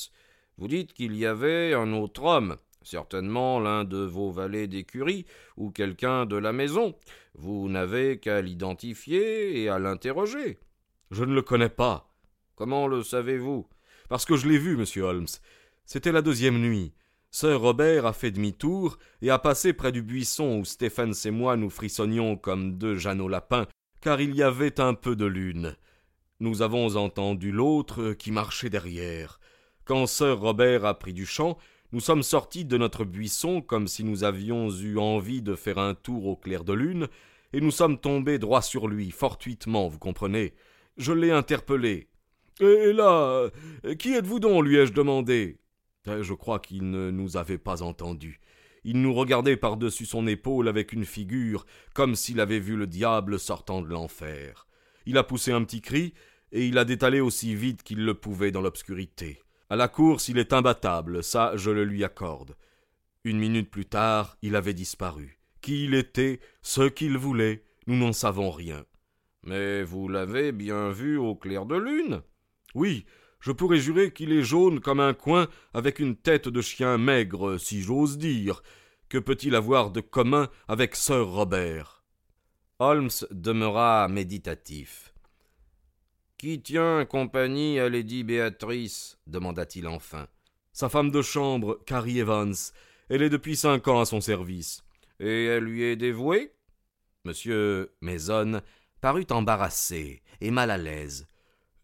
Vous 0.59 0.69
dites 0.69 0.93
qu'il 0.93 1.17
y 1.17 1.27
avait 1.27 1.75
un 1.75 1.93
autre 1.93 2.23
homme, 2.25 2.57
certainement 2.83 3.59
l'un 3.59 3.85
de 3.85 3.99
vos 3.99 4.31
valets 4.31 4.69
d'écurie 4.69 5.27
ou 5.57 5.71
quelqu'un 5.71 6.27
de 6.27 6.37
la 6.37 6.53
maison. 6.53 6.95
Vous 7.35 7.69
n'avez 7.69 8.19
qu'à 8.19 8.41
l'identifier 8.41 9.61
et 9.61 9.69
à 9.69 9.79
l'interroger. 9.79 10.59
Je 11.11 11.25
ne 11.25 11.35
le 11.35 11.43
connais 11.43 11.69
pas. 11.69 12.09
Comment 12.55 12.87
le 12.87 13.03
savez-vous? 13.03 13.67
Parce 14.09 14.25
que 14.25 14.37
je 14.37 14.47
l'ai 14.47 14.59
vu, 14.59 14.77
monsieur 14.77 15.03
Holmes. 15.03 15.27
C'était 15.87 16.13
la 16.13 16.23
deuxième 16.23 16.59
nuit. 16.59 16.93
Sir 17.31 17.61
Robert 17.61 18.07
a 18.07 18.13
fait 18.13 18.31
demi-tour 18.31 18.97
et 19.21 19.31
a 19.31 19.41
passé 19.41 19.73
près 19.73 19.91
du 19.91 20.03
buisson 20.03 20.61
où 20.61 20.65
Stéphane 20.65 21.15
et 21.25 21.31
moi 21.33 21.57
nous 21.57 21.71
frissonnions 21.71 22.37
comme 22.37 22.79
deux 22.79 22.95
Jeannots 22.95 23.29
lapins, 23.29 23.67
car 24.01 24.21
il 24.21 24.37
y 24.37 24.43
avait 24.45 24.81
un 24.81 24.95
peu 24.95 25.17
de 25.17 25.25
lune. 25.25 25.77
Nous 26.39 26.63
avons 26.63 26.95
entendu 26.95 27.51
l'autre 27.51 28.13
qui 28.13 28.31
marchait 28.31 28.71
derrière. 28.71 29.41
Quand 29.85 30.07
Sir 30.07 30.39
Robert 30.39 30.87
a 30.87 30.99
pris 30.99 31.13
du 31.13 31.27
champ, 31.27 31.59
nous 31.93 32.01
sommes 32.01 32.23
sortis 32.23 32.65
de 32.65 32.79
notre 32.79 33.05
buisson 33.05 33.61
comme 33.61 33.87
si 33.87 34.03
nous 34.03 34.25
avions 34.25 34.71
eu 34.71 34.97
envie 34.97 35.43
de 35.43 35.55
faire 35.55 35.77
un 35.77 35.95
tour 35.95 36.27
au 36.27 36.37
clair 36.37 36.65
de 36.65 36.73
lune, 36.73 37.09
et 37.53 37.61
nous 37.61 37.71
sommes 37.71 37.99
tombés 37.99 38.39
droit 38.39 38.63
sur 38.63 38.89
lui, 38.89 39.11
fortuitement, 39.11 39.89
vous 39.89 39.99
comprenez. 39.99 40.55
Je 40.97 41.13
l'ai 41.13 41.31
interpellé. 41.31 42.09
Et 42.61 42.95
là, 42.95 43.51
qui 43.99 44.15
êtes-vous 44.15 44.41
donc 44.41 44.65
lui 44.65 44.77
ai-je 44.77 44.95
demandé. 44.95 45.59
Eh, 46.07 46.23
je 46.23 46.33
crois 46.33 46.61
qu'il 46.61 46.91
ne 46.91 47.11
nous 47.11 47.37
avait 47.37 47.59
pas 47.59 47.83
entendus. 47.83 48.41
Il 48.85 49.03
nous 49.03 49.13
regardait 49.13 49.57
par-dessus 49.57 50.07
son 50.07 50.27
épaule 50.27 50.69
avec 50.69 50.95
une 50.95 51.05
figure, 51.05 51.67
comme 51.95 52.15
s'il 52.15 52.41
avait 52.41 52.59
vu 52.59 52.77
le 52.77 52.87
diable 52.87 53.39
sortant 53.39 53.83
de 53.83 53.89
l'enfer. 53.89 54.67
Il 55.05 55.19
a 55.19 55.25
poussé 55.25 55.53
un 55.53 55.63
petit 55.63 55.83
cri, 55.83 56.15
et 56.53 56.67
il 56.67 56.79
a 56.79 56.87
détalé 56.87 57.21
aussi 57.21 57.55
vite 57.55 57.83
qu'il 57.83 58.05
le 58.05 58.15
pouvait 58.15 58.51
dans 58.51 58.63
l'obscurité. 58.63 59.43
À 59.75 59.77
la 59.77 59.89
course, 59.89 60.29
il 60.29 60.39
est 60.39 60.53
imbattable, 60.53 61.25
ça 61.25 61.57
je 61.57 61.73
le 61.73 61.85
lui 61.85 62.05
accorde. 62.05 62.55
Une 63.25 63.41
minute 63.41 63.73
plus 63.73 63.87
tard, 63.87 64.37
il 64.41 64.55
avait 64.55 64.73
disparu. 64.73 65.41
Qui 65.63 65.87
il 65.87 65.95
était, 65.95 66.39
ce 66.63 66.83
qu'il 66.83 67.19
voulait, 67.19 67.65
nous 67.89 67.97
n'en 67.97 68.13
savons 68.13 68.53
rien. 68.53 68.85
Mais 69.43 69.83
vous 69.83 70.07
l'avez 70.07 70.53
bien 70.53 70.91
vu 70.91 71.17
au 71.17 71.35
clair 71.35 71.67
de 71.67 71.75
lune 71.75 72.23
Oui, 72.77 73.05
je 73.41 73.51
pourrais 73.51 73.81
jurer 73.81 74.13
qu'il 74.13 74.31
est 74.31 74.45
jaune 74.45 74.79
comme 74.79 75.01
un 75.01 75.13
coin 75.13 75.49
avec 75.73 75.99
une 75.99 76.15
tête 76.15 76.49
de 76.49 76.63
chien 76.63 76.97
maigre, 76.97 77.59
si 77.59 77.83
j'ose 77.83 78.17
dire. 78.17 78.63
Que 79.09 79.19
peut-il 79.19 79.57
avoir 79.57 79.91
de 79.91 80.01
commun 80.01 80.51
avec 80.69 80.95
Sir 80.95 81.27
Robert? 81.27 82.05
Holmes 82.79 83.27
demeura 83.33 84.07
méditatif. 84.07 85.14
Qui 86.45 86.61
tient 86.61 87.07
compagnie 87.07 87.81
à 87.81 87.89
Lady 87.89 88.23
Béatrice 88.23 89.17
demanda-t-il 89.27 89.89
enfin. 89.89 90.29
Sa 90.75 90.91
femme 90.91 91.11
de 91.11 91.23
chambre, 91.23 91.81
Carrie 91.87 92.19
Evans. 92.19 92.55
Elle 93.09 93.23
est 93.23 93.31
depuis 93.31 93.57
cinq 93.57 93.89
ans 93.89 93.99
à 93.99 94.05
son 94.05 94.21
service. 94.21 94.85
Et 95.21 95.47
elle 95.47 95.65
lui 95.65 95.85
est 95.85 95.97
dévouée? 95.97 96.53
Monsieur 97.25 97.95
Maison 98.03 98.61
parut 99.01 99.25
embarrassé 99.31 100.21
et 100.43 100.51
mal 100.51 100.71
à 100.71 100.77
l'aise. 100.77 101.27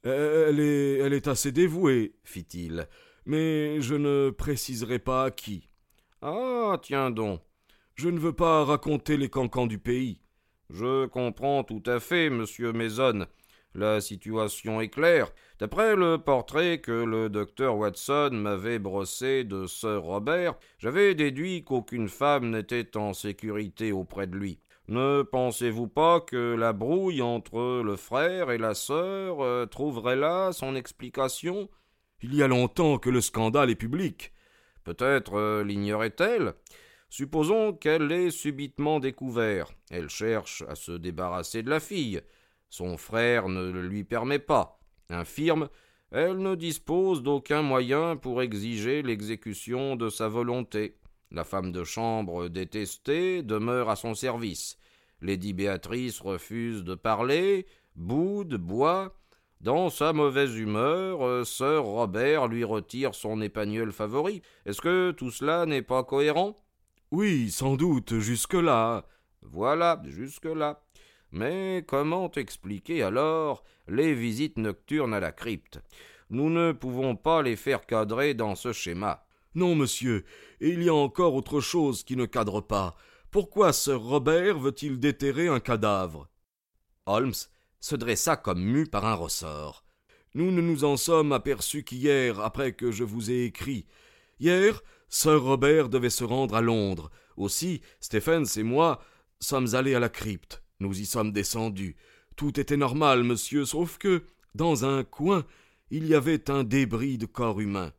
Elle 0.03 0.61
est, 0.61 0.99
elle 0.99 1.15
est 1.15 1.29
assez 1.29 1.53
dévouée, 1.53 2.17
fit-il, 2.25 2.87
mais 3.25 3.81
je 3.81 3.95
ne 3.95 4.29
préciserai 4.29 4.99
pas 4.99 5.25
à 5.25 5.31
qui. 5.31 5.71
Ah, 6.21 6.79
tiens 6.83 7.11
donc. 7.11 7.41
Je 7.95 8.11
ne 8.11 8.19
veux 8.19 8.35
pas 8.35 8.67
raconter 8.67 9.17
les 9.17 9.31
cancans 9.31 9.67
du 9.67 9.79
pays. 9.79 10.21
Je 10.69 11.07
comprends 11.07 11.65
tout 11.65 11.83
à 11.87 11.99
fait, 11.99 12.29
monsieur 12.29 12.75
Maison. 12.75 13.27
La 13.75 14.01
situation 14.01 14.81
est 14.81 14.89
claire. 14.89 15.31
D'après 15.61 15.95
le 15.95 16.19
portrait 16.19 16.81
que 16.81 16.91
le 16.91 17.29
docteur 17.29 17.77
Watson 17.77 18.31
m'avait 18.33 18.81
brossé 18.81 19.45
de 19.45 19.67
Sir 19.67 20.03
Robert, 20.03 20.55
j'avais 20.79 21.15
déduit 21.15 21.63
qu'aucune 21.63 22.09
femme 22.09 22.51
n'était 22.51 22.97
en 22.97 23.13
sécurité 23.13 23.93
auprès 23.93 24.27
de 24.27 24.37
lui. 24.37 24.61
Ne 24.89 25.23
pensez-vous 25.23 25.87
pas 25.87 26.21
que 26.21 26.57
la 26.57 26.73
brouille 26.73 27.23
entre 27.23 27.81
le 27.85 27.95
frère 27.95 28.51
et 28.51 28.59
la 28.59 28.75
sœur 28.75 29.41
euh, 29.41 29.67
trouverait 29.67 30.17
là 30.17 30.51
son 30.51 30.75
explication? 30.75 31.69
Il 32.23 32.35
y 32.35 32.43
a 32.43 32.49
longtemps 32.49 32.99
que 32.99 33.09
le 33.09 33.21
scandale 33.21 33.71
est 33.71 33.77
public. 33.77 34.33
Peut-être 34.83 35.35
euh, 35.35 35.63
l'ignorait-elle? 35.63 36.55
Supposons 37.09 37.73
qu'elle 37.73 38.09
l'ait 38.09 38.31
subitement 38.31 38.99
découvert. 38.99 39.71
Elle 39.91 40.09
cherche 40.09 40.65
à 40.69 40.75
se 40.75 40.93
débarrasser 40.93 41.63
de 41.63 41.71
la 41.71 41.81
fille. 41.81 42.21
Son 42.71 42.97
frère 42.97 43.49
ne 43.49 43.71
le 43.71 43.83
lui 43.87 44.05
permet 44.05 44.39
pas. 44.39 44.81
Infirme, 45.11 45.69
elle 46.13 46.39
ne 46.39 46.55
dispose 46.55 47.23
d'aucun 47.23 47.63
moyen 47.63 48.17
pour 48.17 48.43
exiger 48.43 49.03
l'exécution 49.03 49.97
de 49.97 50.09
sa 50.09 50.29
volonté. 50.29 50.97
La 51.33 51.45
femme 51.45 51.73
de 51.73 51.85
chambre 51.85 52.49
détestée 52.49 53.43
demeure 53.43 53.91
à 53.91 53.97
son 53.97 54.15
service. 54.15 54.79
Lady 55.21 55.53
Béatrice 55.53 56.21
refuse 56.21 56.83
de 56.85 56.95
parler, 56.95 57.67
boude, 57.97 58.55
boit. 58.55 59.17
Dans 59.61 59.91
sa 59.91 60.13
mauvaise 60.13 60.57
humeur, 60.57 61.23
euh, 61.23 61.45
Sir 61.45 61.85
Robert 61.85 62.49
lui 62.49 62.65
retire 62.65 63.15
son 63.15 63.43
épagnol 63.43 63.93
favori. 63.93 64.43
Est-ce 64.65 64.81
que 64.81 65.11
tout 65.11 65.31
cela 65.31 65.67
n'est 65.67 65.83
pas 65.83 66.03
cohérent? 66.03 66.65
Oui, 67.11 67.51
sans 67.51 67.77
doute, 67.77 68.19
jusque-là. 68.21 69.07
Voilà, 69.43 70.01
jusque-là. 70.07 70.83
Mais 71.33 71.85
comment 71.87 72.31
expliquer 72.33 73.03
alors 73.03 73.65
les 73.89 74.15
visites 74.15 74.59
nocturnes 74.59 75.15
à 75.15 75.21
la 75.21 75.33
crypte? 75.33 75.81
Nous 76.31 76.51
ne 76.51 76.73
pouvons 76.73 77.17
pas 77.17 77.43
les 77.43 77.57
faire 77.57 77.87
cadrer 77.87 78.35
dans 78.35 78.55
ce 78.55 78.73
schéma. 78.73 79.25
Non, 79.55 79.75
monsieur, 79.75 80.25
et 80.61 80.69
il 80.69 80.83
y 80.83 80.89
a 80.89 80.95
encore 80.95 81.35
autre 81.35 81.61
chose 81.61 82.05
qui 82.05 82.17
ne 82.17 82.27
cadre 82.27 82.61
pas. 82.61 82.97
Pourquoi 83.31 83.73
Sir 83.73 84.01
Robert 84.01 84.59
veut-il 84.59 84.99
déterrer 84.99 85.49
un 85.49 85.61
cadavre? 85.61 86.29
Holmes 87.07 87.35
se 87.81 87.97
dressa 87.97 88.37
comme 88.37 88.63
mu 88.63 88.87
par 88.87 89.05
un 89.05 89.15
ressort. 89.15 89.85
Nous 90.35 90.53
ne 90.53 90.61
nous 90.61 90.85
en 90.85 90.97
sommes 90.97 91.33
aperçus 91.33 91.83
qu'hier, 91.83 92.39
après 92.39 92.73
que 92.73 92.93
je 92.93 93.03
vous 93.03 93.31
ai 93.31 93.45
écrit. 93.45 93.87
Hier, 94.39 94.81
Sir 95.09 95.43
Robert 95.43 95.89
devait 95.89 96.11
se 96.11 96.23
rendre 96.23 96.55
à 96.55 96.61
Londres. 96.61 97.11
Aussi, 97.37 97.81
Stephens 98.01 98.57
et 98.57 98.63
moi 98.63 99.01
sommes 99.41 99.75
allés 99.75 99.95
à 99.95 100.01
la 100.01 100.09
crypte. 100.09 100.63
Nous 100.81 100.99
y 101.01 101.07
sommes 101.07 101.33
descendus. 101.33 101.97
Tout 102.37 102.59
était 102.59 102.77
normal, 102.77 103.23
monsieur, 103.23 103.65
sauf 103.65 103.99
que, 103.99 104.23
dans 104.55 104.85
un 104.85 105.05
coin, 105.05 105.45
il 105.91 106.07
y 106.07 106.15
avait 106.15 106.51
un 106.51 106.65
débris 106.65 107.19
de 107.19 107.27
corps 107.27 107.61
humain. 107.61 107.93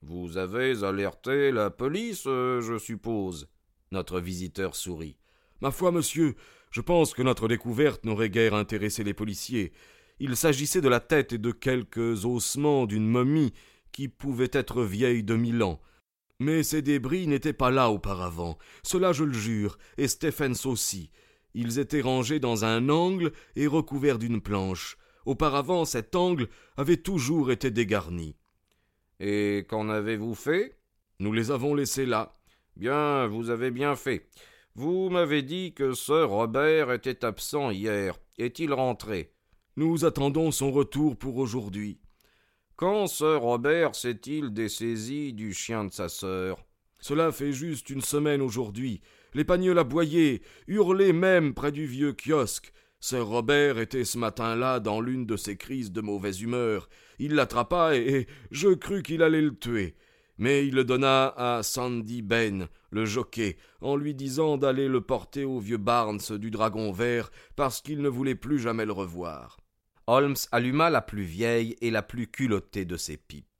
Vous 0.00 0.36
avez 0.36 0.82
alerté 0.82 1.52
la 1.52 1.70
police, 1.70 2.24
euh, 2.26 2.60
je 2.60 2.78
suppose? 2.78 3.48
Notre 3.92 4.18
visiteur 4.18 4.74
sourit. 4.74 5.16
Ma 5.60 5.70
foi, 5.70 5.92
monsieur, 5.92 6.34
je 6.70 6.80
pense 6.80 7.12
que 7.14 7.22
notre 7.22 7.46
découverte 7.46 8.04
n'aurait 8.04 8.30
guère 8.30 8.54
intéressé 8.54 9.04
les 9.04 9.14
policiers. 9.14 9.72
Il 10.18 10.36
s'agissait 10.36 10.80
de 10.80 10.88
la 10.88 11.00
tête 11.00 11.34
et 11.34 11.38
de 11.38 11.52
quelques 11.52 12.24
ossements 12.24 12.86
d'une 12.86 13.06
momie 13.06 13.52
qui 13.92 14.08
pouvait 14.08 14.50
être 14.52 14.82
vieille 14.82 15.22
de 15.22 15.36
mille 15.36 15.62
ans. 15.62 15.80
Mais 16.40 16.62
ces 16.62 16.82
débris 16.82 17.26
n'étaient 17.26 17.52
pas 17.52 17.70
là 17.70 17.90
auparavant, 17.90 18.58
cela 18.82 19.12
je 19.12 19.22
le 19.22 19.32
jure, 19.32 19.78
et 19.98 20.08
Stephens 20.08 20.64
aussi. 20.66 21.10
Ils 21.54 21.78
étaient 21.78 22.00
rangés 22.00 22.40
dans 22.40 22.64
un 22.64 22.88
angle 22.88 23.32
et 23.56 23.66
recouverts 23.66 24.18
d'une 24.18 24.40
planche. 24.40 24.96
Auparavant, 25.26 25.84
cet 25.84 26.16
angle 26.16 26.48
avait 26.76 26.96
toujours 26.96 27.50
été 27.50 27.70
dégarni. 27.70 28.36
Et 29.20 29.66
qu'en 29.68 29.88
avez-vous 29.88 30.34
fait? 30.34 30.78
Nous 31.20 31.32
les 31.32 31.50
avons 31.50 31.74
laissés 31.74 32.06
là. 32.06 32.38
Bien, 32.76 33.26
vous 33.26 33.50
avez 33.50 33.70
bien 33.70 33.94
fait. 33.94 34.28
Vous 34.74 35.10
m'avez 35.10 35.42
dit 35.42 35.74
que 35.74 35.92
Sir 35.92 36.30
Robert 36.30 36.90
était 36.90 37.24
absent 37.24 37.70
hier. 37.70 38.18
Est-il 38.38 38.72
rentré? 38.72 39.32
Nous 39.76 40.04
attendons 40.04 40.50
son 40.50 40.72
retour 40.72 41.16
pour 41.16 41.36
aujourd'hui. 41.36 42.00
Quand 42.76 43.06
Sir 43.06 43.42
Robert 43.42 43.94
s'est-il 43.94 44.52
dessaisi 44.52 45.34
du 45.34 45.52
chien 45.52 45.84
de 45.84 45.92
sa 45.92 46.08
sœur? 46.08 46.64
Cela 46.98 47.30
fait 47.30 47.52
juste 47.52 47.90
une 47.90 48.00
semaine 48.00 48.40
aujourd'hui. 48.40 49.02
Les 49.34 49.44
pagnols 49.44 49.78
aboyaient, 49.78 50.42
hurlaient 50.66 51.12
même 51.12 51.54
près 51.54 51.72
du 51.72 51.86
vieux 51.86 52.12
kiosque. 52.12 52.72
Sir 53.00 53.26
Robert 53.26 53.78
était 53.78 54.04
ce 54.04 54.16
matin-là 54.16 54.78
dans 54.78 55.00
l'une 55.00 55.26
de 55.26 55.36
ses 55.36 55.56
crises 55.56 55.90
de 55.90 56.00
mauvaise 56.00 56.40
humeur. 56.40 56.88
Il 57.18 57.34
l'attrapa 57.34 57.96
et, 57.96 58.26
je 58.50 58.68
crus 58.68 59.02
qu'il 59.02 59.22
allait 59.22 59.42
le 59.42 59.56
tuer. 59.56 59.94
Mais 60.38 60.66
il 60.66 60.74
le 60.74 60.84
donna 60.84 61.34
à 61.36 61.62
Sandy 61.62 62.22
Ben, 62.22 62.68
le 62.90 63.04
jockey, 63.04 63.56
en 63.80 63.96
lui 63.96 64.14
disant 64.14 64.56
d'aller 64.56 64.88
le 64.88 65.00
porter 65.00 65.44
au 65.44 65.58
vieux 65.58 65.78
Barnes 65.78 66.20
du 66.38 66.50
Dragon 66.50 66.92
Vert 66.92 67.30
parce 67.56 67.80
qu'il 67.80 68.02
ne 68.02 68.08
voulait 68.08 68.34
plus 68.34 68.58
jamais 68.58 68.86
le 68.86 68.92
revoir. 68.92 69.58
Holmes 70.06 70.36
alluma 70.50 70.90
la 70.90 71.00
plus 71.00 71.22
vieille 71.22 71.76
et 71.80 71.90
la 71.90 72.02
plus 72.02 72.26
culottée 72.26 72.84
de 72.84 72.96
ses 72.96 73.16
pipes. 73.16 73.51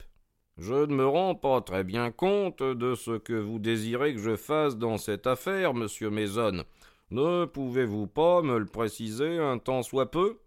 Je 0.58 0.74
ne 0.74 0.94
me 0.94 1.06
rends 1.06 1.34
pas 1.34 1.60
très 1.62 1.82
bien 1.82 2.10
compte 2.10 2.62
de 2.62 2.94
ce 2.94 3.18
que 3.18 3.32
vous 3.32 3.58
désirez 3.58 4.14
que 4.14 4.20
je 4.20 4.36
fasse 4.36 4.76
dans 4.76 4.98
cette 4.98 5.26
affaire, 5.26 5.72
monsieur 5.72 6.10
Mason. 6.10 6.64
Ne 7.10 7.46
pouvez-vous 7.46 8.06
pas 8.06 8.42
me 8.42 8.58
le 8.58 8.66
préciser 8.66 9.38
un 9.38 9.58
temps 9.58 9.82
soit 9.82 10.10
peu? 10.10 10.38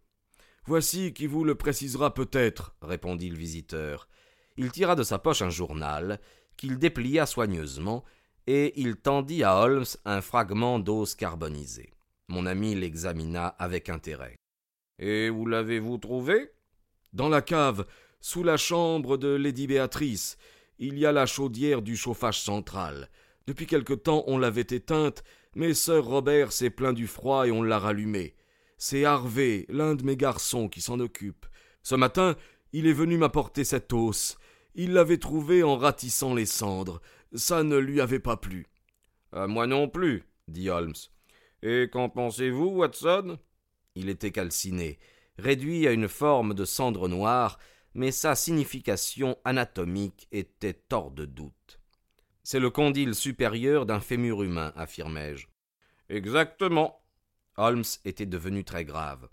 Voici 0.66 1.14
qui 1.14 1.28
vous 1.28 1.44
le 1.44 1.56
précisera 1.56 2.14
peut-être, 2.14 2.76
répondit 2.82 3.30
le 3.30 3.38
visiteur. 3.38 4.08
Il 4.58 4.72
tira 4.72 4.96
de 4.96 5.04
sa 5.04 5.20
poche 5.20 5.42
un 5.42 5.50
journal, 5.50 6.20
qu'il 6.56 6.78
déplia 6.78 7.26
soigneusement, 7.26 8.04
et 8.48 8.80
il 8.80 8.96
tendit 8.98 9.44
à 9.44 9.58
Holmes 9.58 9.86
un 10.06 10.22
fragment 10.22 10.80
d'os 10.80 11.16
carbonisée. 11.16 11.94
Mon 12.30 12.46
ami 12.46 12.76
l'examina 12.76 13.48
avec 13.48 13.90
intérêt. 13.90 14.36
Et 15.00 15.30
où 15.30 15.46
l'avez-vous 15.46 15.98
trouvé? 15.98 16.52
Dans 17.14 17.30
la 17.30 17.42
cave, 17.42 17.86
sous 18.22 18.44
la 18.44 18.58
chambre 18.58 19.18
de 19.18 19.30
Lady 19.30 19.68
Béatrice. 19.68 20.38
Il 20.80 20.98
y 21.00 21.06
a 21.06 21.12
la 21.12 21.26
chaudière 21.26 21.82
du 21.82 21.96
chauffage 21.96 22.42
central. 22.42 23.10
Depuis 23.48 23.66
quelque 23.68 23.94
temps 23.94 24.24
on 24.28 24.38
l'avait 24.38 24.62
éteinte, 24.62 25.24
mais 25.56 25.74
sœur 25.74 26.06
Robert 26.06 26.52
s'est 26.52 26.70
plaint 26.70 26.96
du 26.96 27.08
froid 27.08 27.48
et 27.48 27.52
on 27.52 27.64
l'a 27.64 27.80
rallumée. 27.80 28.36
C'est 28.78 29.06
Harvey, 29.06 29.66
l'un 29.70 29.96
de 29.96 30.04
mes 30.04 30.18
garçons, 30.18 30.68
qui 30.68 30.82
s'en 30.82 31.00
occupe. 31.00 31.46
Ce 31.82 31.96
matin, 31.96 32.36
il 32.74 32.88
est 32.88 32.94
venu 32.94 33.18
m'apporter 33.18 33.64
cet 33.64 33.94
os. 33.94 34.38
Il 34.76 34.94
l'avait 34.94 35.18
trouvé 35.18 35.64
en 35.64 35.78
ratissant 35.78 36.34
les 36.34 36.46
cendres. 36.46 37.02
Ça 37.34 37.64
ne 37.64 37.78
lui 37.78 38.02
avait 38.02 38.20
pas 38.20 38.36
plu. 38.36 38.68
À 39.32 39.48
moi 39.48 39.66
non 39.66 39.88
plus, 39.88 40.24
dit 40.50 40.70
Holmes. 40.70 40.94
Et 41.64 41.90
qu'en 41.92 42.10
pensez-vous, 42.10 42.68
Watson? 42.68 43.38
Il 43.96 44.10
était 44.10 44.32
calciné, 44.32 45.00
réduit 45.38 45.88
à 45.88 45.92
une 45.92 46.10
forme 46.10 46.54
de 46.54 46.66
cendre 46.66 47.08
noire, 47.08 47.58
mais 47.96 48.12
sa 48.12 48.36
signification 48.36 49.38
anatomique 49.46 50.28
était 50.32 50.84
hors 50.92 51.12
de 51.12 51.26
doute. 51.26 51.80
C'est 52.44 52.60
le 52.60 52.70
condyle 52.70 53.16
supérieur 53.16 53.88
d'un 53.88 54.00
fémur 54.00 54.44
humain, 54.44 54.72
affirmai-je. 54.76 55.48
Exactement. 56.10 57.02
Holmes 57.58 57.86
était 58.04 58.28
devenu 58.28 58.64
très 58.64 58.86
grave. 58.86 59.28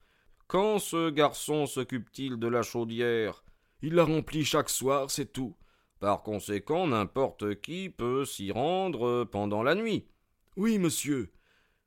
Quand 0.46 0.78
ce 0.78 1.10
garçon 1.10 1.66
s'occupe-t-il 1.66 2.38
de 2.38 2.46
la 2.46 2.62
chaudière? 2.62 3.44
Il 3.82 3.94
la 3.94 4.04
remplit 4.04 4.44
chaque 4.44 4.70
soir, 4.70 5.10
c'est 5.10 5.32
tout. 5.32 5.56
Par 5.98 6.22
conséquent, 6.22 6.86
n'importe 6.86 7.60
qui 7.60 7.90
peut 7.90 8.24
s'y 8.24 8.50
rendre 8.52 9.24
pendant 9.24 9.62
la 9.62 9.74
nuit. 9.74 10.08
Oui, 10.56 10.78
monsieur. 10.78 11.32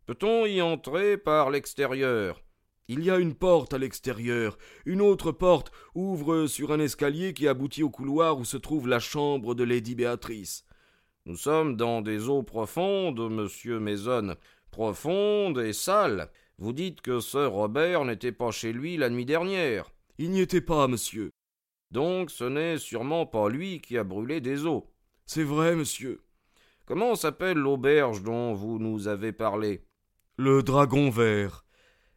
Peut-on 0.05 0.46
y 0.46 0.62
entrer 0.62 1.17
par 1.17 1.50
l'extérieur? 1.50 2.45
Il 2.88 3.04
y 3.04 3.10
a 3.10 3.18
une 3.18 3.33
porte 3.33 3.74
à 3.74 3.77
l'extérieur. 3.77 4.57
Une 4.86 5.01
autre 5.01 5.31
porte 5.31 5.72
ouvre 5.96 6.48
sur 6.48 6.72
un 6.72 6.79
escalier 6.79 7.33
qui 7.33 7.48
aboutit 7.48 7.83
au 7.83 7.90
couloir 7.90 8.38
où 8.38 8.46
se 8.46 8.57
trouve 8.57 8.88
la 8.88 9.00
chambre 9.00 9.55
de 9.55 9.64
Lady 9.64 9.96
Béatrice. 9.96 10.66
Nous 11.25 11.38
sommes 11.38 11.75
dans 11.75 12.01
des 12.01 12.29
eaux 12.29 12.44
profondes, 12.44 13.31
monsieur 13.31 13.79
Mason. 13.79 14.36
Profondes 14.70 15.59
et 15.59 15.74
sales. 15.74 16.29
Vous 16.59 16.74
dites 16.74 17.01
que 17.01 17.20
Sir 17.20 17.51
Robert 17.51 18.05
n'était 18.05 18.31
pas 18.31 18.51
chez 18.51 18.72
lui 18.72 18.98
la 18.98 19.09
nuit 19.09 19.25
dernière. 19.25 19.92
Il 20.18 20.29
n'y 20.31 20.42
était 20.42 20.62
pas, 20.62 20.88
monsieur. 20.88 21.31
Donc 21.92 22.29
ce 22.29 22.44
n'est 22.44 22.77
sûrement 22.77 23.25
pas 23.25 23.50
lui 23.50 23.81
qui 23.81 23.98
a 23.98 24.03
brûlé 24.03 24.42
des 24.42 24.66
eaux. 24.66 24.92
C'est 25.25 25.44
vrai, 25.44 25.75
monsieur. 25.75 26.22
Comment 26.86 27.16
s'appelle 27.16 27.57
l'auberge 27.57 28.22
dont 28.22 28.53
vous 28.53 28.77
nous 28.77 29.07
avez 29.07 29.31
parlé? 29.31 29.83
Le 30.38 30.62
Dragon 30.62 31.09
Vert. 31.09 31.65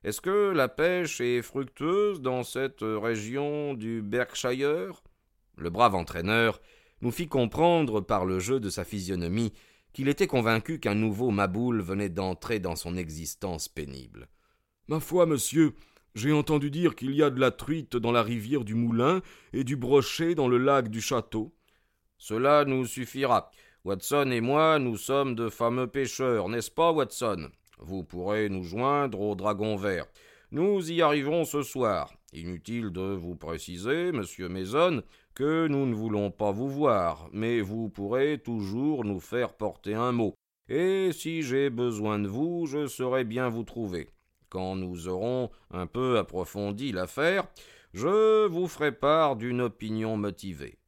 Est-ce 0.05 0.21
que 0.21 0.53
la 0.53 0.69
pêche 0.69 1.21
est 1.21 1.43
fructueuse 1.43 2.21
dans 2.21 2.45
cette 2.45 2.83
région 2.83 3.75
du 3.75 4.01
Berkshire? 4.01 5.03
Le 5.57 5.71
brave 5.71 5.97
entraîneur 5.97 6.61
nous 7.01 7.11
fit 7.11 7.27
comprendre 7.27 8.01
par 8.01 8.25
le 8.25 8.39
jeu 8.39 8.61
de 8.61 8.71
sa 8.71 8.85
physionomie 8.85 9.53
qu'il 9.93 10.09
était 10.09 10.29
convaincu 10.29 10.79
qu'un 10.79 10.95
nouveau 10.95 11.31
Maboul 11.33 11.81
venait 11.81 12.11
d'entrer 12.11 12.61
dans 12.61 12.77
son 12.77 12.97
existence 12.97 13.69
pénible. 13.69 14.29
Ma 14.87 15.01
foi, 15.01 15.27
monsieur, 15.27 15.75
j'ai 16.15 16.33
entendu 16.33 16.71
dire 16.71 16.95
qu'il 16.95 17.11
y 17.17 17.23
a 17.25 17.31
de 17.31 17.41
la 17.41 17.51
truite 17.51 17.97
dans 17.97 18.13
la 18.13 18.23
rivière 18.23 18.65
du 18.65 18.77
Moulin 18.77 19.21
et 19.53 19.65
du 19.65 19.77
brochet 19.77 20.37
dans 20.37 20.49
le 20.49 20.59
lac 20.59 20.91
du 20.91 21.01
château. 21.01 21.57
Cela 22.19 22.65
nous 22.65 22.87
suffira. 22.87 23.51
Watson 23.85 24.31
et 24.31 24.41
moi, 24.41 24.79
nous 24.79 24.97
sommes 24.97 25.35
de 25.35 25.49
fameux 25.49 25.89
pêcheurs, 25.89 26.49
n'est-ce 26.49 26.71
pas, 26.71 26.93
Watson? 26.93 27.51
Vous 27.81 28.05
pourrez 28.05 28.49
nous 28.49 28.65
joindre 28.65 29.21
au 29.21 29.35
Dragon 29.35 29.77
Vert. 29.77 30.07
Nous 30.51 30.91
y 30.91 31.03
arriverons 31.03 31.45
ce 31.45 31.63
soir. 31.63 32.15
Inutile 32.33 32.91
de 32.91 33.15
vous 33.15 33.37
préciser, 33.37 34.13
monsieur 34.13 34.49
Mason, 34.49 35.03
que 35.35 35.67
nous 35.69 35.87
ne 35.87 35.95
voulons 35.95 36.31
pas 36.31 36.51
vous 36.53 36.69
voir, 36.69 37.29
mais 37.33 37.61
vous 37.61 37.89
pourrez 37.89 38.39
toujours 38.39 39.05
nous 39.05 39.21
faire 39.21 39.55
porter 39.55 39.95
un 39.95 40.13
mot. 40.13 40.35
Et 40.69 41.13
si 41.13 41.43
j'ai 41.43 41.71
besoin 41.71 42.19
de 42.19 42.29
vous, 42.29 42.67
je 42.67 42.87
saurai 42.87 43.25
bien 43.25 43.49
vous 43.49 43.65
trouver. 43.65 44.11
Quand 44.49 44.77
nous 44.77 45.09
aurons 45.09 45.51
un 45.71 45.87
peu 45.87 46.19
approfondi 46.19 46.93
l'affaire, 46.93 47.47
je 47.95 48.47
vous 48.47 48.69
ferai 48.69 48.93
part 48.93 49.37
d'une 49.37 49.61
opinion 49.61 50.17
motivée. 50.17 50.79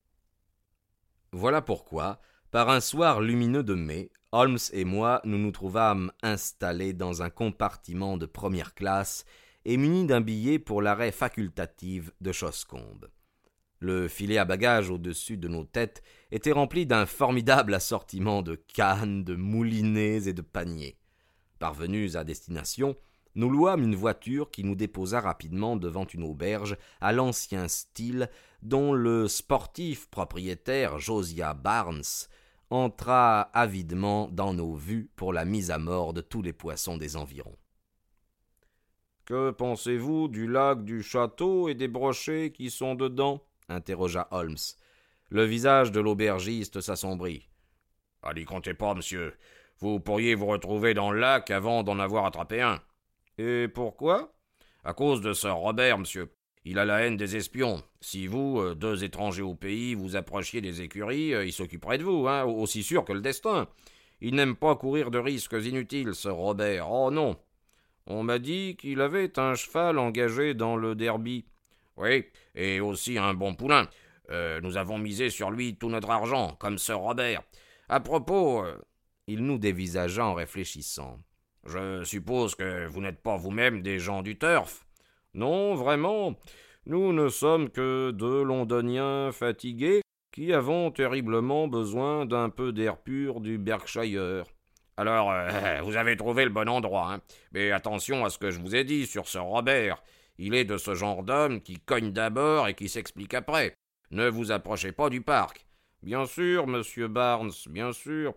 Voilà 1.33 1.63
pourquoi, 1.63 2.21
par 2.51 2.69
un 2.69 2.81
soir 2.81 3.21
lumineux 3.21 3.63
de 3.63 3.75
mai, 3.75 4.11
Holmes 4.33 4.59
et 4.73 4.85
moi 4.85 5.21
nous 5.25 5.39
nous 5.39 5.53
trouvâmes 5.53 6.13
installés 6.23 6.93
dans 6.93 7.23
un 7.23 7.31
compartiment 7.31 8.17
de 8.17 8.27
première 8.27 8.75
classe 8.75 9.25
et 9.65 9.77
munis 9.77 10.07
d'un 10.07 10.21
billet 10.21 10.59
pour 10.59 10.83
l'arrêt 10.83 11.13
facultatif 11.13 12.11
de 12.21 12.33
Choscombe. 12.33 13.11
Le 13.79 14.09
filet 14.09 14.37
à 14.37 14.45
bagages 14.45 14.91
au-dessus 14.91 15.37
de 15.37 15.49
nos 15.49 15.65
têtes 15.65 16.03
était 16.33 16.53
rempli 16.53 16.87
d'un 16.87 17.07
formidable 17.07 17.73
assortiment 17.73 18.43
de 18.43 18.57
cannes, 18.57 19.25
de 19.25 19.37
moulinets 19.37 20.29
et 20.29 20.33
de 20.33 20.43
paniers. 20.43 20.99
Parvenus 21.59 22.17
à 22.17 22.25
destination, 22.25 22.97
nous 23.37 23.49
louâmes 23.49 23.85
une 23.85 23.95
voiture 23.95 24.51
qui 24.51 24.65
nous 24.65 24.75
déposa 24.75 25.21
rapidement 25.21 25.77
devant 25.77 26.05
une 26.05 26.25
auberge 26.25 26.77
à 27.01 27.13
l'ancien 27.13 27.69
style 27.69 28.29
dont 28.63 28.93
le 28.93 29.29
sportif 29.29 30.09
propriétaire 30.11 30.99
Josiah 30.99 31.55
Barnes 31.55 32.03
entra 32.71 33.43
avidement 33.53 34.29
dans 34.29 34.55
nos 34.55 34.75
vues 34.75 35.11
pour 35.17 35.33
la 35.33 35.45
mise 35.45 35.71
à 35.71 35.79
mort 35.79 36.13
de 36.13 36.21
tous 36.21 36.41
les 36.41 36.53
poissons 36.53 36.97
des 36.97 37.17
environs. 37.17 37.57
Que 39.25 39.51
pensez-vous 39.51 40.29
du 40.29 40.47
lac 40.47 40.85
du 40.85 41.03
château 41.03 41.69
et 41.69 41.75
des 41.75 41.89
brochets 41.89 42.53
qui 42.53 42.71
sont 42.71 42.95
dedans? 42.95 43.45
interrogea 43.69 44.27
Holmes. 44.31 44.57
Le 45.29 45.45
visage 45.45 45.93
de 45.93 46.01
l'aubergiste 46.01 46.81
s'assombrit. 46.81 47.49
Ah, 48.23 48.35
n'y 48.35 48.45
comptez 48.45 48.75
pas, 48.75 48.95
monsieur. 48.95 49.35
Vous 49.79 50.01
pourriez 50.01 50.35
vous 50.35 50.47
retrouver 50.47 50.95
dans 50.95 51.11
le 51.11 51.21
lac 51.21 51.51
avant 51.51 51.83
d'en 51.83 51.99
avoir 51.99 52.27
attrapé 52.27 52.61
un. 52.61 52.83
Et 53.39 53.69
pourquoi? 53.69 54.33
À 54.85 54.93
cause 54.93 55.21
de 55.21 55.33
Sir 55.33 55.57
Robert, 55.57 55.99
monsieur. 55.99 56.33
Il 56.71 56.79
a 56.79 56.85
la 56.85 57.01
haine 57.01 57.17
des 57.17 57.35
espions. 57.35 57.83
Si 58.01 58.29
vous, 58.29 58.61
euh, 58.61 58.77
deux 58.77 59.03
étrangers 59.03 59.43
au 59.43 59.57
pays, 59.57 59.97
vous 59.97 60.15
approchiez 60.15 60.61
des 60.61 60.83
écuries, 60.83 61.35
euh, 61.35 61.45
il 61.45 61.53
s'occuperait 61.53 61.99
de 61.99 62.05
vous, 62.05 62.29
hein, 62.29 62.45
aussi 62.45 62.85
sûr 62.85 63.05
que 63.05 63.13
le 63.13 63.21
destin. 63.21 63.67
Il 64.21 64.37
n'aime 64.37 64.55
pas 64.55 64.77
courir 64.77 65.11
de 65.11 65.19
risques 65.19 65.57
inutiles, 65.61 66.15
ce 66.15 66.29
Robert. 66.29 66.89
Oh 66.89 67.11
non. 67.11 67.37
On 68.07 68.23
m'a 68.23 68.39
dit 68.39 68.77
qu'il 68.79 69.01
avait 69.01 69.37
un 69.37 69.57
cheval 69.57 69.99
engagé 69.99 70.55
dans 70.55 70.77
le 70.77 70.95
derby. 70.95 71.45
Oui, 71.97 72.27
et 72.55 72.79
aussi 72.79 73.19
un 73.19 73.35
bon 73.35 73.57
poulain. 73.57 73.89
Euh, 74.31 74.61
nous 74.61 74.77
avons 74.77 74.97
misé 74.97 75.29
sur 75.29 75.51
lui 75.51 75.75
tout 75.75 75.89
notre 75.89 76.11
argent, 76.11 76.57
comme 76.61 76.79
ce 76.79 76.93
Robert. 76.93 77.43
À 77.89 77.99
propos. 77.99 78.65
Il 79.27 79.45
nous 79.45 79.59
dévisagea 79.59 80.25
en 80.25 80.35
réfléchissant. 80.35 81.19
Je 81.67 82.05
suppose 82.05 82.55
que 82.55 82.87
vous 82.87 83.01
n'êtes 83.01 83.23
pas 83.23 83.37
vous-même 83.37 83.83
des 83.83 83.99
gens 83.99 84.23
du 84.23 84.39
turf. 84.39 84.87
Non, 85.35 85.75
vraiment. 85.75 86.35
Nous 86.87 87.13
ne 87.13 87.29
sommes 87.29 87.71
que 87.71 88.11
deux 88.11 88.43
londoniens 88.43 89.31
fatigués 89.33 90.03
qui 90.33 90.53
avons 90.53 90.91
terriblement 90.91 91.69
besoin 91.69 92.27
d'un 92.27 92.49
peu 92.51 92.73
d'air 92.73 92.97
pur 92.97 93.41
du 93.41 93.59
Berkshire. 93.59 94.45
Alors, 94.97 95.31
euh, 95.31 95.81
vous 95.83 95.97
avez 95.97 96.17
trouvé 96.17 96.45
le 96.45 96.51
bon 96.51 96.69
endroit, 96.69 97.13
hein. 97.13 97.21
Mais 97.53 97.71
attention 97.71 98.25
à 98.25 98.31
ce 98.31 98.39
que 98.39 98.51
je 98.51 98.61
vous 98.61 98.75
ai 98.75 98.85
dit 98.85 99.07
sur 99.07 99.29
ce 99.29 99.39
Robert. 99.39 100.03
Il 100.39 100.55
est 100.55 100.65
de 100.65 100.79
ce 100.79 100.95
genre 100.95 101.23
d'homme 101.23 101.61
qui 101.61 101.79
cogne 101.79 102.13
d'abord 102.13 102.67
et 102.69 102.75
qui 102.75 102.89
s'explique 102.89 103.35
après. 103.35 103.75
Ne 104.11 104.29
vous 104.29 104.53
approchez 104.53 104.93
pas 104.93 105.11
du 105.11 105.21
parc. 105.21 105.67
Bien 106.03 106.25
sûr, 106.25 106.67
monsieur 106.67 107.09
Barnes, 107.09 107.53
bien 107.69 107.93
sûr. 107.93 108.35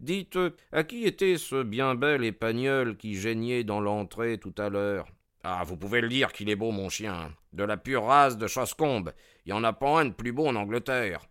Dites, 0.00 0.38
à 0.70 0.84
qui 0.84 1.04
était 1.04 1.38
ce 1.38 1.62
bien 1.62 1.94
bel 1.94 2.24
épagnol 2.24 2.96
qui 2.98 3.14
geignait 3.14 3.64
dans 3.64 3.80
l'entrée 3.80 4.38
tout 4.38 4.54
à 4.58 4.68
l'heure? 4.68 5.06
Ah, 5.48 5.62
vous 5.62 5.76
pouvez 5.76 6.00
le 6.00 6.08
dire 6.08 6.32
qu'il 6.32 6.50
est 6.50 6.56
beau, 6.56 6.72
mon 6.72 6.88
chien. 6.88 7.32
De 7.52 7.62
la 7.62 7.76
pure 7.76 8.06
race 8.06 8.36
de 8.36 8.48
Choscombe. 8.48 9.12
Il 9.44 9.52
n'y 9.52 9.52
en 9.52 9.62
a 9.62 9.72
pas 9.72 10.00
un 10.00 10.06
de 10.06 10.12
plus 10.12 10.32
beau 10.32 10.48
en 10.48 10.56
Angleterre. 10.56 11.28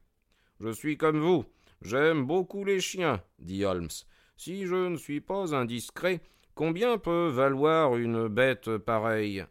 Je 0.62 0.70
suis 0.70 0.96
comme 0.96 1.20
vous. 1.20 1.44
J'aime 1.82 2.26
beaucoup 2.26 2.64
les 2.64 2.80
chiens, 2.80 3.22
dit 3.40 3.66
Holmes. 3.66 3.90
Si 4.38 4.68
je 4.68 4.88
ne 4.88 4.96
suis 4.96 5.20
pas 5.20 5.54
indiscret, 5.54 6.22
combien 6.54 6.98
peut 6.98 7.28
valoir 7.28 7.98
une 7.98 8.30
bête 8.30 8.78
pareille? 8.78 9.44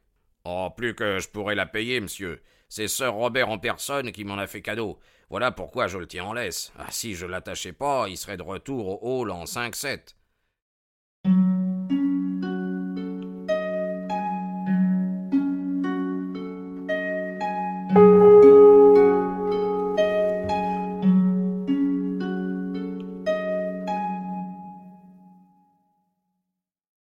Oh, 0.47 0.71
plus 0.75 0.95
que 0.95 1.19
je 1.19 1.29
pourrais 1.29 1.55
la 1.55 1.67
payer, 1.67 2.01
monsieur. 2.01 2.41
C'est 2.71 2.89
Sir 2.89 3.13
Robert 3.13 3.51
en 3.51 3.59
personne 3.59 4.13
qui 4.13 4.25
m'en 4.25 4.39
a 4.39 4.47
fait 4.47 4.63
cadeau. 4.63 4.99
Voilà 5.29 5.53
pourquoi 5.53 5.89
je 5.89 5.99
le 5.99 6.07
tiens 6.07 6.25
en 6.25 6.33
laisse. 6.33 6.73
Ah, 6.79 6.91
si 6.91 7.15
je 7.15 7.27
l'attachais 7.27 7.75
pas, 7.75 8.07
il 8.09 8.17
serait 8.17 8.39
de 8.39 8.43
retour 8.43 9.05
au 9.05 9.21
hall 9.21 9.31
en 9.31 9.45
cinq 9.45 9.77
sept. 9.77 10.17